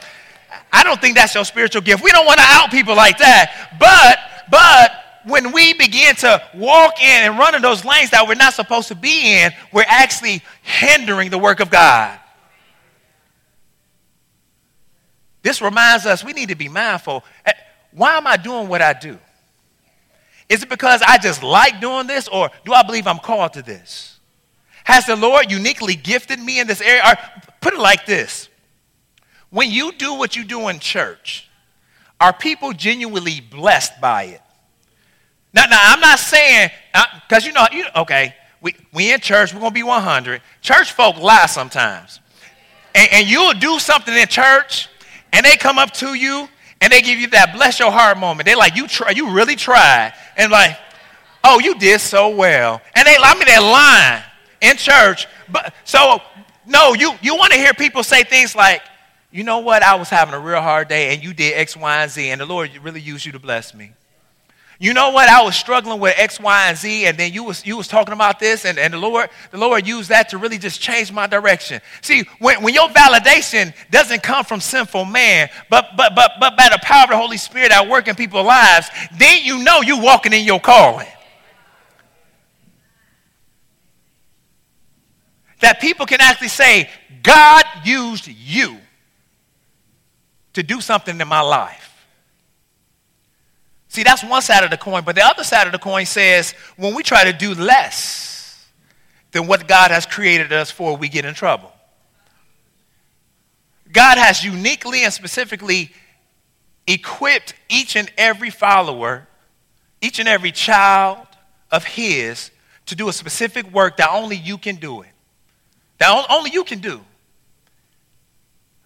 [0.72, 2.04] I don't think that's your spiritual gift.
[2.04, 3.78] We don't want to out people like that.
[3.80, 4.20] But,
[4.52, 4.92] but
[5.30, 8.88] when we begin to walk in and run in those lanes that we're not supposed
[8.90, 12.20] to be in, we're actually hindering the work of God.
[15.42, 17.24] This reminds us we need to be mindful.
[17.46, 17.54] Eh,
[17.92, 19.18] why am I doing what I do?
[20.50, 23.62] Is it because I just like doing this, or do I believe I'm called to
[23.62, 24.20] this?
[24.84, 27.02] Has the Lord uniquely gifted me in this area?
[27.06, 28.48] Or put it like this
[29.50, 31.50] when you do what you do in church,
[32.20, 34.42] are people genuinely blessed by it?
[35.54, 39.54] Now, now I'm not saying, because uh, you know, you, okay, we, we in church,
[39.54, 40.42] we're going to be 100.
[40.62, 42.20] Church folk lie sometimes.
[42.94, 44.90] And, and you'll do something in church,
[45.32, 46.48] and they come up to you,
[46.82, 48.46] and they give you that bless your heart moment.
[48.46, 50.14] They're like, you, try, you really tried.
[50.36, 50.78] And like,
[51.44, 52.82] oh, you did so well.
[52.96, 55.28] And they, I mean, they're in church.
[55.50, 56.22] But so,
[56.66, 58.82] no, you, you want to hear people say things like,
[59.32, 59.84] you know what?
[59.84, 62.40] I was having a real hard day and you did X, Y, and Z, and
[62.40, 63.92] the Lord really used you to bless me.
[64.80, 65.28] You know what?
[65.28, 68.14] I was struggling with X, Y, and Z, and then you was, you was talking
[68.14, 71.26] about this, and, and the, Lord, the Lord used that to really just change my
[71.26, 71.82] direction.
[72.02, 76.70] See, when, when your validation doesn't come from sinful man, but, but, but, but by
[76.70, 80.02] the power of the Holy Spirit at work in people's lives, then you know you're
[80.02, 81.08] walking in your calling.
[85.62, 86.88] That people can actually say,
[87.24, 88.78] God used you
[90.58, 92.04] to do something in my life.
[93.90, 95.04] See, that's one side of the coin.
[95.04, 98.68] But the other side of the coin says when we try to do less
[99.32, 101.72] than what God has created us for, we get in trouble.
[103.92, 105.92] God has uniquely and specifically
[106.88, 109.28] equipped each and every follower,
[110.02, 111.28] each and every child
[111.72, 112.50] of His
[112.88, 115.10] to do a specific work that only you can do it.
[116.00, 117.00] That only you can do.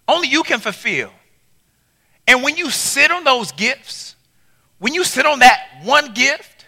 [0.06, 1.10] Only you can fulfill.
[2.26, 4.16] And when you sit on those gifts,
[4.78, 6.66] when you sit on that one gift,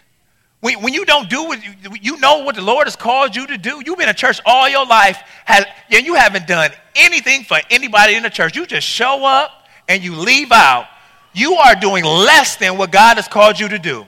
[0.61, 3.45] when, when you don't do what you, you know what the Lord has called you
[3.47, 7.57] to do, you've been in church all your life, and you haven't done anything for
[7.69, 8.55] anybody in the church.
[8.55, 10.87] You just show up and you leave out.
[11.33, 14.05] You are doing less than what God has called you to do.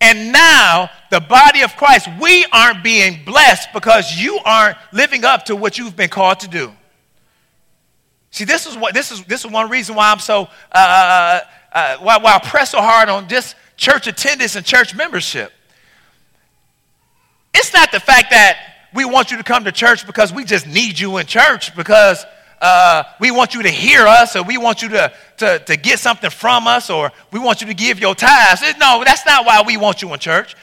[0.00, 5.46] And now, the body of Christ, we aren't being blessed because you aren't living up
[5.46, 6.72] to what you've been called to do.
[8.36, 9.24] See, this is what this is.
[9.24, 11.40] This is one reason why I'm so uh, uh,
[11.72, 15.50] uh, why, why I press so hard on just church attendance and church membership.
[17.54, 18.58] It's not the fact that
[18.92, 22.26] we want you to come to church because we just need you in church because
[22.60, 25.98] uh, we want you to hear us or we want you to, to, to get
[25.98, 28.60] something from us or we want you to give your tithes.
[28.78, 30.54] No, that's not why we want you in church.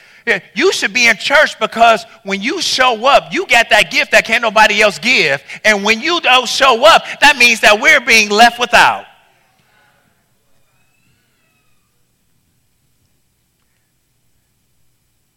[0.56, 4.26] You should be in church because when you show up, you got that gift that
[4.26, 5.44] can't nobody else give.
[5.66, 9.06] And when you don't show up, that means that we're being left without.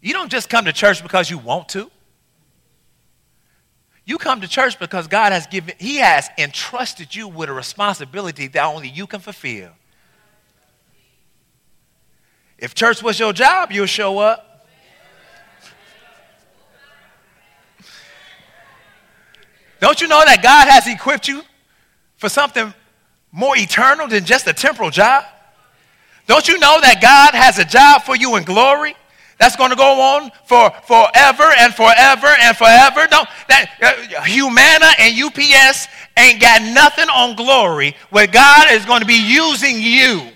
[0.00, 1.90] You don't just come to church because you want to.
[4.04, 8.46] You come to church because God has given, He has entrusted you with a responsibility
[8.46, 9.70] that only you can fulfill.
[12.56, 14.45] If church was your job, you'll show up.
[19.80, 21.42] Don't you know that God has equipped you
[22.16, 22.72] for something
[23.32, 25.24] more eternal than just a temporal job?
[26.26, 28.96] Don't you know that God has a job for you in glory
[29.38, 33.06] that's going to go on for forever and forever and forever?
[33.08, 39.00] Don't that uh, Humana and UPS ain't got nothing on glory where God is going
[39.00, 40.32] to be using you.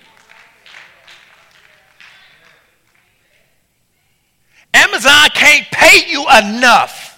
[4.72, 7.09] Amazon can't pay you enough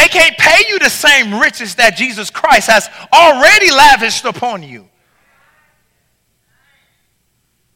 [0.00, 4.88] they can't pay you the same riches that Jesus Christ has already lavished upon you.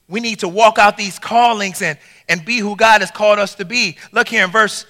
[0.09, 3.57] We need to walk out these callings and, and be who God has called us
[3.57, 3.99] to be.
[4.11, 4.87] Look here in verse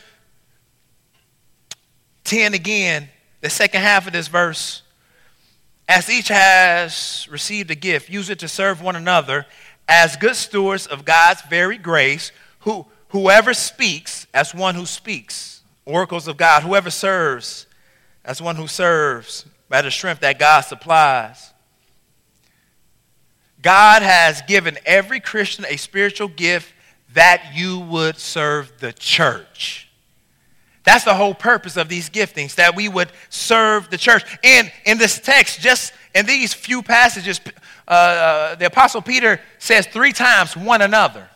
[2.23, 3.09] 10 again,
[3.41, 4.83] the second half of this verse.
[5.89, 9.45] As each has received a gift, use it to serve one another
[9.89, 12.31] as good stewards of God's very grace,
[12.61, 15.54] who, whoever speaks as one who speaks
[15.87, 16.63] oracles of God.
[16.63, 17.67] Whoever serves,
[18.23, 21.53] that's one who serves by the strength that God supplies.
[23.61, 26.73] God has given every Christian a spiritual gift
[27.15, 29.89] that you would serve the church.
[30.85, 34.23] That's the whole purpose of these giftings, that we would serve the church.
[34.45, 37.41] And in this text, just in these few passages,
[37.89, 41.31] uh, uh, the Apostle Peter says three times one another.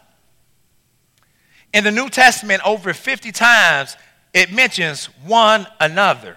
[1.73, 3.97] In the New Testament, over 50 times,
[4.39, 6.37] it mentions one another.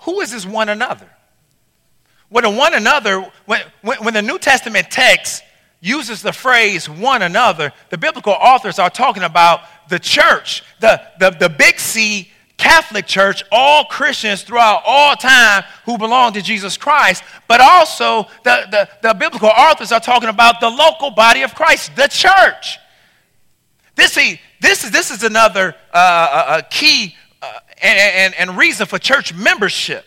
[0.00, 1.08] Who is this one another?
[2.28, 5.42] One another, when, when, when the New Testament text
[5.80, 11.30] uses the phrase one another, the biblical authors are talking about the church, the, the,
[11.30, 17.22] the big C Catholic Church, all Christians throughout all time who belong to Jesus Christ,
[17.48, 21.96] but also the, the, the, biblical authors are talking about the local body of Christ,
[21.96, 22.78] the church.
[23.94, 28.86] This, see, this is, this is another uh, uh, key uh, and, and, and reason
[28.86, 30.04] for church membership.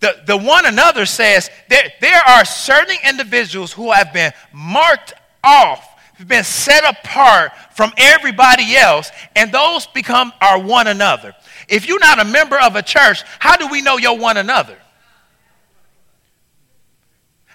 [0.00, 5.88] The, the one another says there, there are certain individuals who have been marked off,
[6.14, 11.34] have been set apart from everybody else, and those become our one another.
[11.68, 14.76] If you're not a member of a church, how do we know you're one another?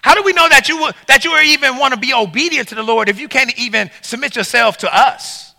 [0.02, 2.82] How do we know that you, that you even want to be obedient to the
[2.82, 5.51] Lord if you can't even submit yourself to us?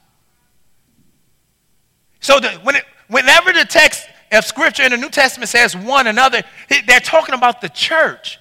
[2.24, 6.08] So the, when it, whenever the text of Scripture in the New Testament says one
[6.08, 6.42] another,
[6.88, 8.40] they're talking about the church.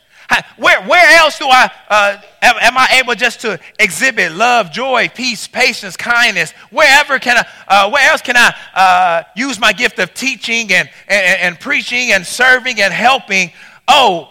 [0.56, 5.10] Where, where else do I, uh, am, am, I able just to exhibit love, joy,
[5.14, 6.52] peace, patience, kindness?
[6.70, 10.88] Wherever can I, uh, where else can I uh, use my gift of teaching and,
[11.08, 13.50] and, and preaching and serving and helping?
[13.86, 14.30] Oh,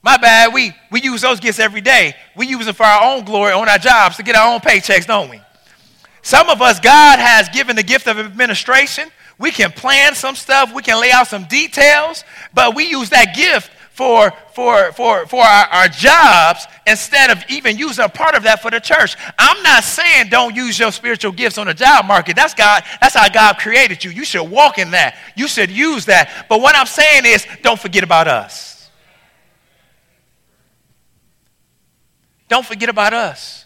[0.00, 2.14] my bad, we, we use those gifts every day.
[2.34, 5.06] We use them for our own glory on our jobs to get our own paychecks,
[5.06, 5.40] don't we?
[6.22, 9.08] Some of us, God has given the gift of administration.
[9.38, 12.22] We can plan some stuff, we can lay out some details,
[12.54, 17.76] but we use that gift for, for, for, for our, our jobs instead of even
[17.76, 19.16] using a part of that for the church.
[19.38, 22.36] I'm not saying don't use your spiritual gifts on the job market.
[22.36, 24.10] That's God, that's how God created you.
[24.10, 25.16] You should walk in that.
[25.36, 26.46] You should use that.
[26.48, 28.90] But what I'm saying is don't forget about us.
[32.48, 33.61] Don't forget about us.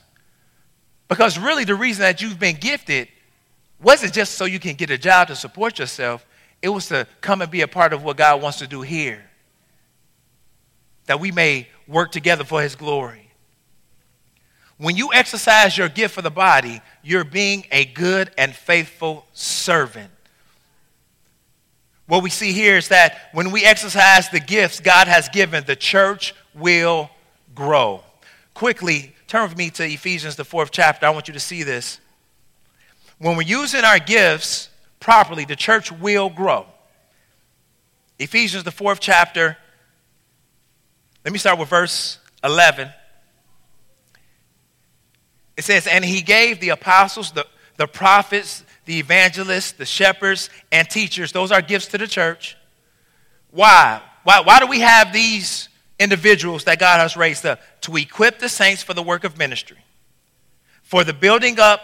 [1.09, 3.09] Because really the reason that you've been gifted
[3.81, 6.27] wasn't just so you can get a job to support yourself.
[6.63, 9.23] It was to come and be a part of what God wants to do here
[11.07, 13.31] that we may work together for his glory.
[14.79, 20.11] When you exercise your gift for the body, you're being a good and faithful servant.
[22.07, 25.77] What we see here is that when we exercise the gifts God has given, the
[25.77, 27.11] church will
[27.55, 28.03] grow.
[28.55, 31.07] Quickly, turn with me to Ephesians, the fourth chapter.
[31.07, 32.01] I want you to see this.
[33.18, 34.68] When we're using our gifts
[35.01, 36.66] properly, the church will grow.
[38.18, 39.57] Ephesians, the fourth chapter,
[41.24, 42.89] let me start with verse 11.
[45.57, 47.47] It says, And he gave the apostles, the,
[47.77, 51.33] the prophets, the evangelists, the shepherds, and teachers.
[51.33, 52.57] Those are gifts to the church.
[53.51, 54.01] Why?
[54.22, 55.68] Why, why do we have these
[55.99, 57.61] individuals that God has raised up?
[57.82, 59.78] To equip the saints for the work of ministry,
[60.82, 61.80] for the building up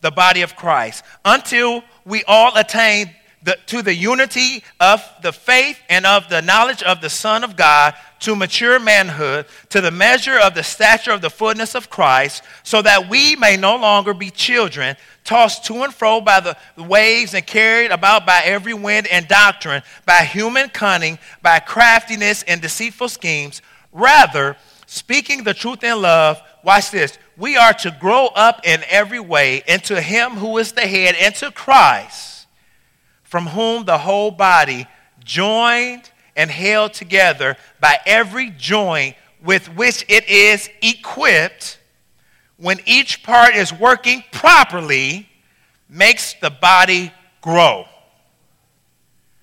[0.00, 3.14] the body of Christ, until we all attain
[3.44, 7.56] the, to the unity of the faith and of the knowledge of the Son of
[7.56, 12.44] God, to mature manhood, to the measure of the stature of the fullness of Christ,
[12.62, 17.34] so that we may no longer be children, tossed to and fro by the waves
[17.34, 23.08] and carried about by every wind and doctrine, by human cunning, by craftiness and deceitful
[23.08, 23.60] schemes.
[23.92, 29.20] Rather, speaking the truth in love, watch this, we are to grow up in every
[29.20, 32.31] way into Him who is the head, into Christ
[33.32, 34.86] from whom the whole body,
[35.24, 41.78] joined and held together by every joint with which it is equipped,
[42.58, 45.26] when each part is working properly,
[45.88, 47.10] makes the body
[47.40, 47.86] grow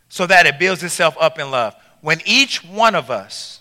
[0.08, 1.74] so that it builds itself up in love.
[2.02, 3.60] When each one of us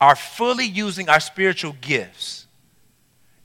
[0.00, 2.46] are fully using our spiritual gifts,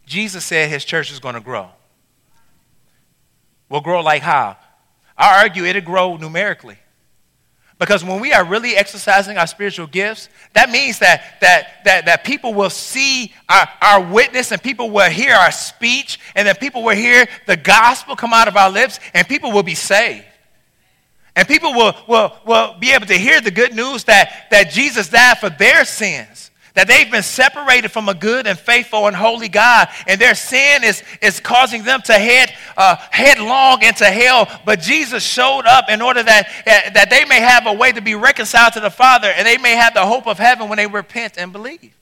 [0.05, 1.71] Jesus said his church is going to grow
[3.73, 4.55] will grow like how?
[5.17, 6.77] I argue it'll grow numerically.
[7.79, 12.23] Because when we are really exercising our spiritual gifts, that means that, that, that, that
[12.23, 16.83] people will see our, our witness and people will hear our speech and then people
[16.83, 20.23] will hear the gospel come out of our lips and people will be saved.
[21.35, 25.09] And people will, will, will be able to hear the good news that, that Jesus
[25.09, 29.49] died for their sins that they've been separated from a good and faithful and holy
[29.49, 34.47] God, and their sin is, is causing them to head uh, headlong into hell.
[34.65, 38.15] But Jesus showed up in order that, that they may have a way to be
[38.15, 41.37] reconciled to the Father, and they may have the hope of heaven when they repent
[41.37, 41.93] and believe.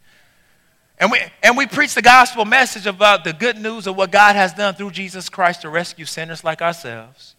[0.97, 4.35] And we, and we preach the gospel message about the good news of what God
[4.35, 7.35] has done through Jesus Christ to rescue sinners like ourselves.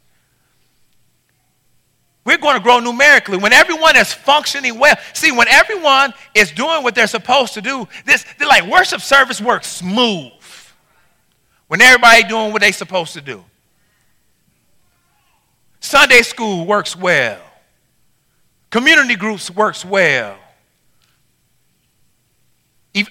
[2.25, 4.95] We're going to grow numerically when everyone is functioning well.
[5.13, 9.41] See, when everyone is doing what they're supposed to do, this they're like worship service
[9.41, 10.33] works smooth.
[11.67, 13.45] When everybody doing what they're supposed to do.
[15.81, 17.41] Sunday school works well.
[18.71, 20.37] Community groups works well.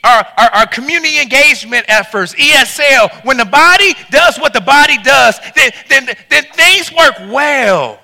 [0.03, 5.39] Our, our, our, community engagement efforts, ESL, when the body does what the body does,
[5.55, 7.99] then, then, then things work well.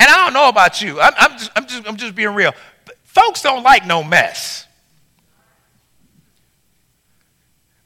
[0.00, 1.00] And I don't know about you.
[1.00, 2.52] I'm, I'm, just, I'm, just, I'm just being real.
[3.04, 4.66] Folks don't like no mess.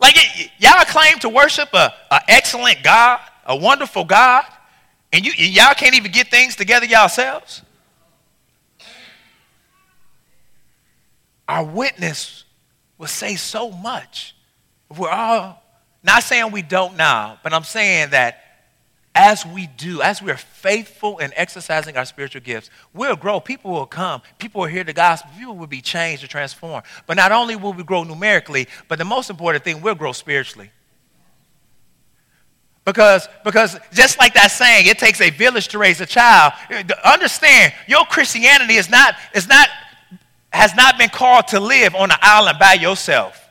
[0.01, 0.17] Like,
[0.59, 1.93] y'all claim to worship a,
[2.29, 4.45] excellent God, a wonderful God,
[5.13, 7.63] and you, y'all can't even get things together yourselves?
[11.49, 12.45] Our witness
[12.99, 14.35] will say so much.
[14.97, 15.63] We're all,
[16.03, 18.47] not saying we don't now, but I'm saying that
[19.15, 23.41] as we do, as we are faithful in exercising our spiritual gifts, we'll grow.
[23.41, 24.23] People will come.
[24.39, 25.31] People will hear the gospel.
[25.37, 26.85] People will be changed or transformed.
[27.07, 30.71] But not only will we grow numerically, but the most important thing, we'll grow spiritually.
[32.85, 36.55] Because, because just like that saying, it takes a village to raise a child.
[37.05, 39.69] Understand, your Christianity is not, is not,
[40.53, 43.47] has not been called to live on an island by yourself.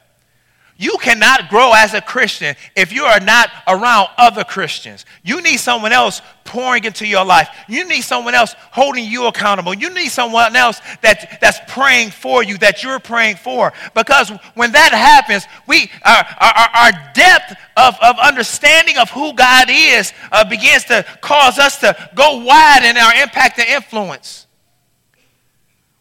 [0.77, 5.05] You cannot grow as a Christian if you are not around other Christians.
[5.23, 7.49] You need someone else pouring into your life.
[7.67, 9.73] You need someone else holding you accountable.
[9.73, 13.73] You need someone else that, that's praying for you, that you're praying for.
[13.95, 19.67] Because when that happens, we, our, our, our depth of, of understanding of who God
[19.69, 24.46] is uh, begins to cause us to go wide in our impact and influence.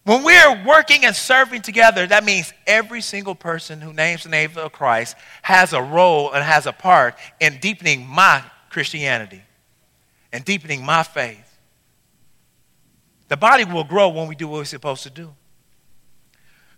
[0.07, 4.53] When we're working and serving together, that means every single person who names the name
[4.55, 9.43] of Christ has a role and has a part in deepening my Christianity
[10.33, 11.59] and deepening my faith.
[13.27, 15.35] The body will grow when we do what we're supposed to do.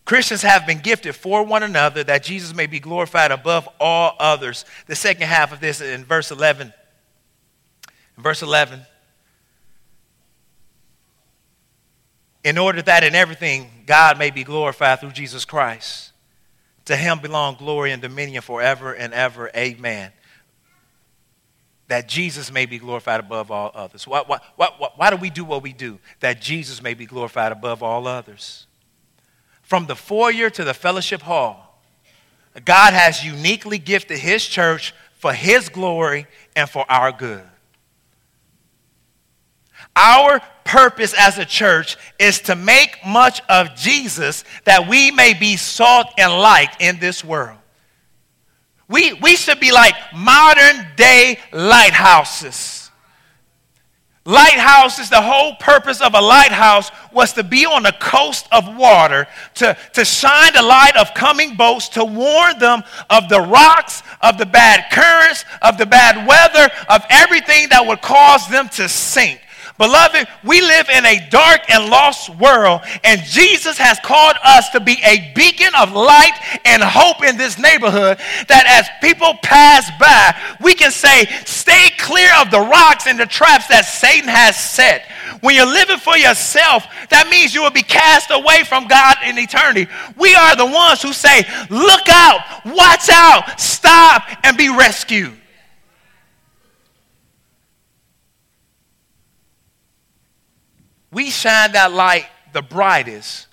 [0.07, 4.64] Christians have been gifted for one another that Jesus may be glorified above all others.
[4.87, 6.72] The second half of this in verse 11.
[8.16, 8.87] In verse 11.
[12.45, 16.12] In order that in everything God may be glorified through Jesus Christ.
[16.86, 19.51] To him belong glory and dominion forever and ever.
[19.55, 20.12] Amen.
[21.89, 24.07] That Jesus may be glorified above all others.
[24.07, 25.99] Why, why, why, why do we do what we do?
[26.20, 28.66] That Jesus may be glorified above all others
[29.68, 31.78] from the foyer to the fellowship hall,
[32.64, 36.26] God has uniquely gifted His church for His glory
[36.57, 37.45] and for our good.
[39.99, 45.57] Our purpose as a church is to make much of Jesus that we may be
[45.57, 47.59] salt and light in this world.
[48.88, 52.78] We, we should be like modern day lighthouses
[54.28, 59.26] Lighthouses, the whole purpose of a lighthouse was to be on the coast of water,
[59.55, 64.36] to, to shine the light of coming boats, to warn them of the rocks, of
[64.36, 69.40] the bad currents, of the bad weather, of everything that would cause them to sink.
[69.79, 74.81] Beloved, we live in a dark and lost world, and Jesus has called us to
[74.81, 78.18] be a beacon of light and hope in this neighborhood.
[78.49, 83.26] That as people pass by, we can say, Stay clear of the rocks and the
[83.26, 85.03] traps that Satan has set.
[85.43, 89.39] When you're living for yourself, that means you will be cast away from God in
[89.39, 89.87] eternity.
[90.16, 95.38] We are the ones who say, Look out, watch out, stop, and be rescued.
[101.11, 103.46] We shine that light the brightest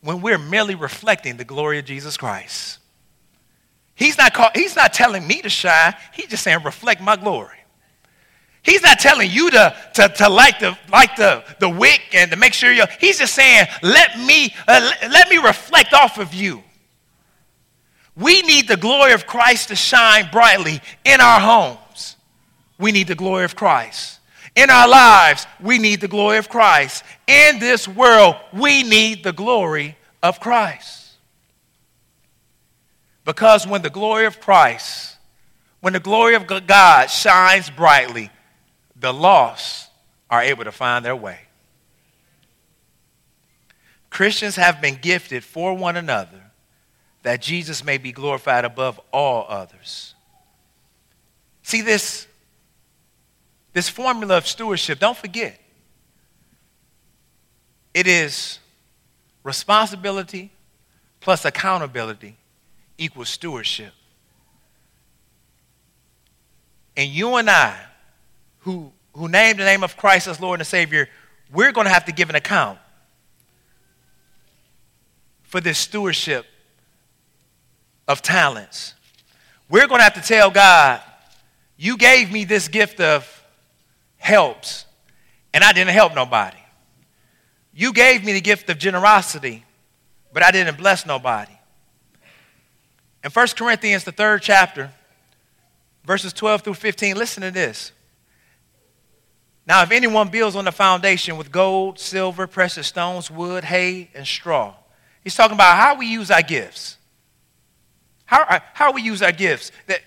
[0.00, 2.78] when we're merely reflecting the glory of Jesus Christ.
[3.94, 7.58] He's not, call, he's not telling me to shine, he's just saying, reflect my glory.
[8.62, 12.36] He's not telling you to, to, to light, the, light the, the wick and to
[12.36, 16.62] make sure you're, he's just saying, let me, uh, let me reflect off of you.
[18.16, 22.16] We need the glory of Christ to shine brightly in our homes.
[22.78, 24.13] We need the glory of Christ.
[24.56, 27.02] In our lives, we need the glory of Christ.
[27.26, 31.12] In this world, we need the glory of Christ.
[33.24, 35.16] Because when the glory of Christ,
[35.80, 38.30] when the glory of God shines brightly,
[38.96, 39.90] the lost
[40.30, 41.40] are able to find their way.
[44.10, 46.40] Christians have been gifted for one another
[47.24, 50.14] that Jesus may be glorified above all others.
[51.62, 52.26] See, this
[53.74, 55.60] this formula of stewardship, don't forget,
[57.92, 58.60] it is
[59.42, 60.50] responsibility
[61.20, 62.36] plus accountability
[62.96, 63.92] equals stewardship.
[66.96, 67.76] And you and I,
[68.60, 71.08] who, who name the name of Christ as Lord and Savior,
[71.52, 72.78] we're going to have to give an account
[75.42, 76.46] for this stewardship
[78.06, 78.94] of talents.
[79.68, 81.00] We're going to have to tell God,
[81.76, 83.43] you gave me this gift of
[84.24, 84.86] helps,
[85.52, 86.56] and I didn't help nobody.
[87.74, 89.64] You gave me the gift of generosity,
[90.32, 91.52] but I didn't bless nobody.
[93.22, 94.90] In 1 Corinthians, the third chapter,
[96.06, 97.92] verses 12 through 15, listen to this.
[99.66, 104.26] Now, if anyone builds on the foundation with gold, silver, precious stones, wood, hay, and
[104.26, 104.74] straw,
[105.22, 106.96] he's talking about how we use our gifts.
[108.24, 109.70] How, uh, how we use our gifts.
[109.86, 110.00] That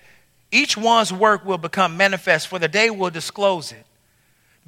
[0.50, 3.84] each one's work will become manifest, for the day will disclose it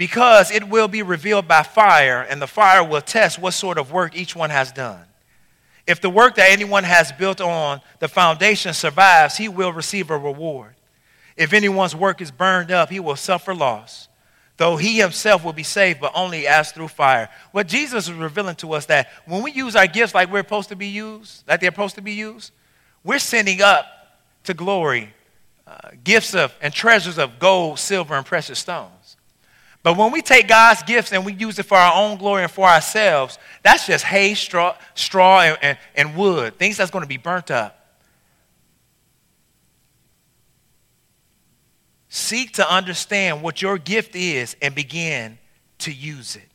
[0.00, 3.92] because it will be revealed by fire, and the fire will test what sort of
[3.92, 5.04] work each one has done.
[5.86, 10.16] If the work that anyone has built on the foundation survives, he will receive a
[10.16, 10.74] reward.
[11.36, 14.08] If anyone's work is burned up, he will suffer loss,
[14.56, 17.28] though he himself will be saved, but only as through fire.
[17.52, 20.70] What Jesus is revealing to us that when we use our gifts like we're supposed
[20.70, 22.52] to be used, like they're supposed to be used,
[23.04, 23.84] we're sending up
[24.44, 25.12] to glory
[25.66, 28.99] uh, gifts of and treasures of gold, silver, and precious stones.
[29.82, 32.50] But when we take God's gifts and we use it for our own glory and
[32.50, 37.08] for ourselves, that's just hay, straw, straw and, and, and wood, things that's going to
[37.08, 37.76] be burnt up.
[42.10, 45.38] Seek to understand what your gift is and begin
[45.78, 46.48] to use it.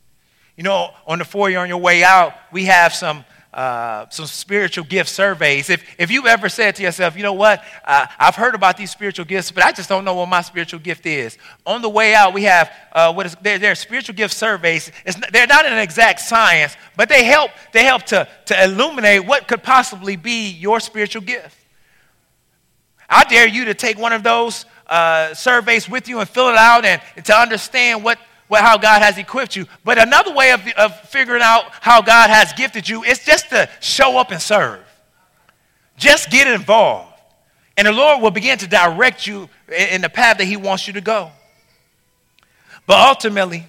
[0.57, 3.25] You know, on the foyer on your way out, we have some
[3.55, 5.69] uh, some spiritual gift surveys.
[5.69, 8.91] If, if you've ever said to yourself, you know what, uh, I've heard about these
[8.91, 11.37] spiritual gifts, but I just don't know what my spiritual gift is.
[11.65, 14.91] On the way out, we have uh, what is there, there are spiritual gift surveys.
[15.05, 19.47] It's, they're not an exact science, but they help, they help to, to illuminate what
[19.47, 21.57] could possibly be your spiritual gift.
[23.09, 26.57] I dare you to take one of those uh, surveys with you and fill it
[26.57, 28.19] out and, and to understand what
[28.51, 29.65] how God has equipped you.
[29.83, 33.69] But another way of, of figuring out how God has gifted you is just to
[33.79, 34.83] show up and serve.
[35.97, 37.13] Just get involved.
[37.77, 40.93] And the Lord will begin to direct you in the path that He wants you
[40.93, 41.31] to go.
[42.85, 43.65] But ultimately,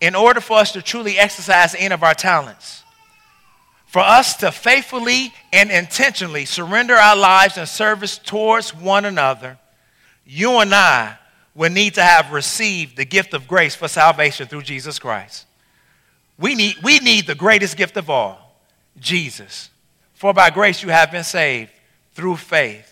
[0.00, 2.82] in order for us to truly exercise any of our talents,
[3.86, 9.58] for us to faithfully and intentionally surrender our lives in service towards one another,
[10.26, 11.16] you and I
[11.54, 15.46] will need to have received the gift of grace for salvation through Jesus Christ.
[16.38, 18.60] We need, we need the greatest gift of all,
[18.98, 19.70] Jesus.
[20.14, 21.70] For by grace you have been saved
[22.14, 22.90] through faith.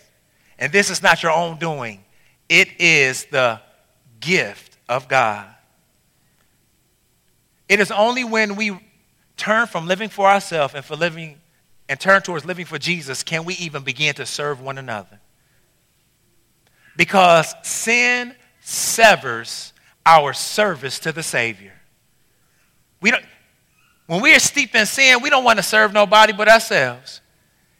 [0.57, 2.03] And this is not your own doing,
[2.47, 3.59] it is the
[4.19, 5.47] gift of God.
[7.67, 8.77] It is only when we
[9.35, 11.39] turn from living for ourselves and for living
[11.89, 15.19] and turn towards living for Jesus can we even begin to serve one another.
[16.95, 19.73] Because sin severs
[20.05, 21.73] our service to the Savior.
[23.01, 23.23] We don't,
[24.07, 27.21] when we are steeped in sin, we don't want to serve nobody but ourselves.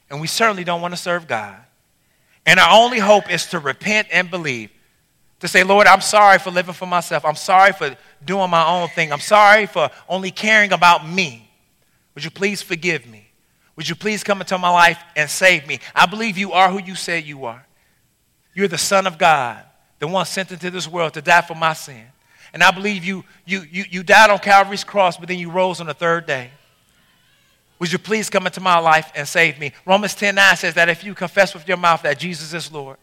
[0.09, 1.57] And we certainly don't want to serve God.
[2.45, 4.69] And our only hope is to repent and believe.
[5.39, 7.25] To say, Lord, I'm sorry for living for myself.
[7.25, 9.11] I'm sorry for doing my own thing.
[9.11, 11.49] I'm sorry for only caring about me.
[12.15, 13.27] Would you please forgive me?
[13.75, 15.79] Would you please come into my life and save me?
[15.95, 17.65] I believe you are who you say you are.
[18.53, 19.63] You're the Son of God
[20.03, 22.03] the one sent into this world to die for my sin.
[22.51, 25.79] And I believe you, you, you, you died on Calvary's cross, but then you rose
[25.79, 26.51] on the third day.
[27.79, 29.71] Would you please come into my life and save me?
[29.85, 32.97] Romans 10 9 says that if you confess with your mouth that Jesus is Lord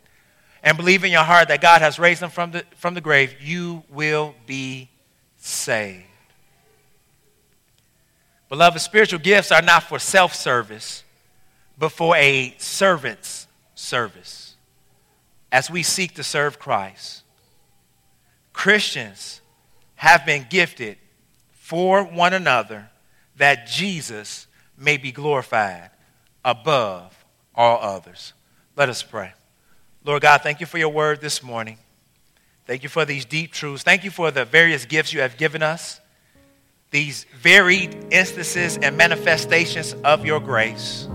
[0.62, 3.34] and believe in your heart that God has raised him from the, from the grave,
[3.40, 4.90] you will be
[5.38, 6.05] saved.
[8.51, 11.03] Beloved, spiritual gifts are not for self service,
[11.78, 14.39] but for a servant's service
[15.53, 17.22] as we seek to serve Christ.
[18.53, 19.40] Christians
[19.96, 20.98] have been gifted
[21.53, 22.90] for one another
[23.36, 24.46] that Jesus
[24.76, 25.90] may be glorified
[26.44, 27.24] above
[27.55, 28.32] all others.
[28.76, 29.32] Let us pray.
[30.05, 31.78] Lord God, thank you for your word this morning.
[32.66, 33.82] Thank you for these deep truths.
[33.82, 36.01] Thank you for the various gifts you have given us,
[36.90, 41.09] these varied instances and manifestations of your grace.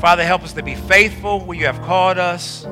[0.00, 2.66] Father, help us to be faithful where you have called us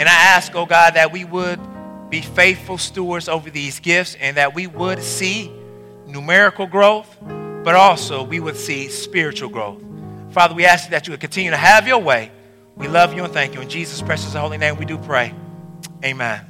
[0.00, 1.60] and I ask, oh God, that we would
[2.08, 5.52] be faithful stewards over these gifts and that we would see
[6.06, 7.18] numerical growth,
[7.62, 9.82] but also we would see spiritual growth.
[10.30, 12.32] Father, we ask that you would continue to have your way.
[12.76, 13.60] We love you and thank you.
[13.60, 15.34] In Jesus' precious and holy name, we do pray.
[16.02, 16.46] Amen.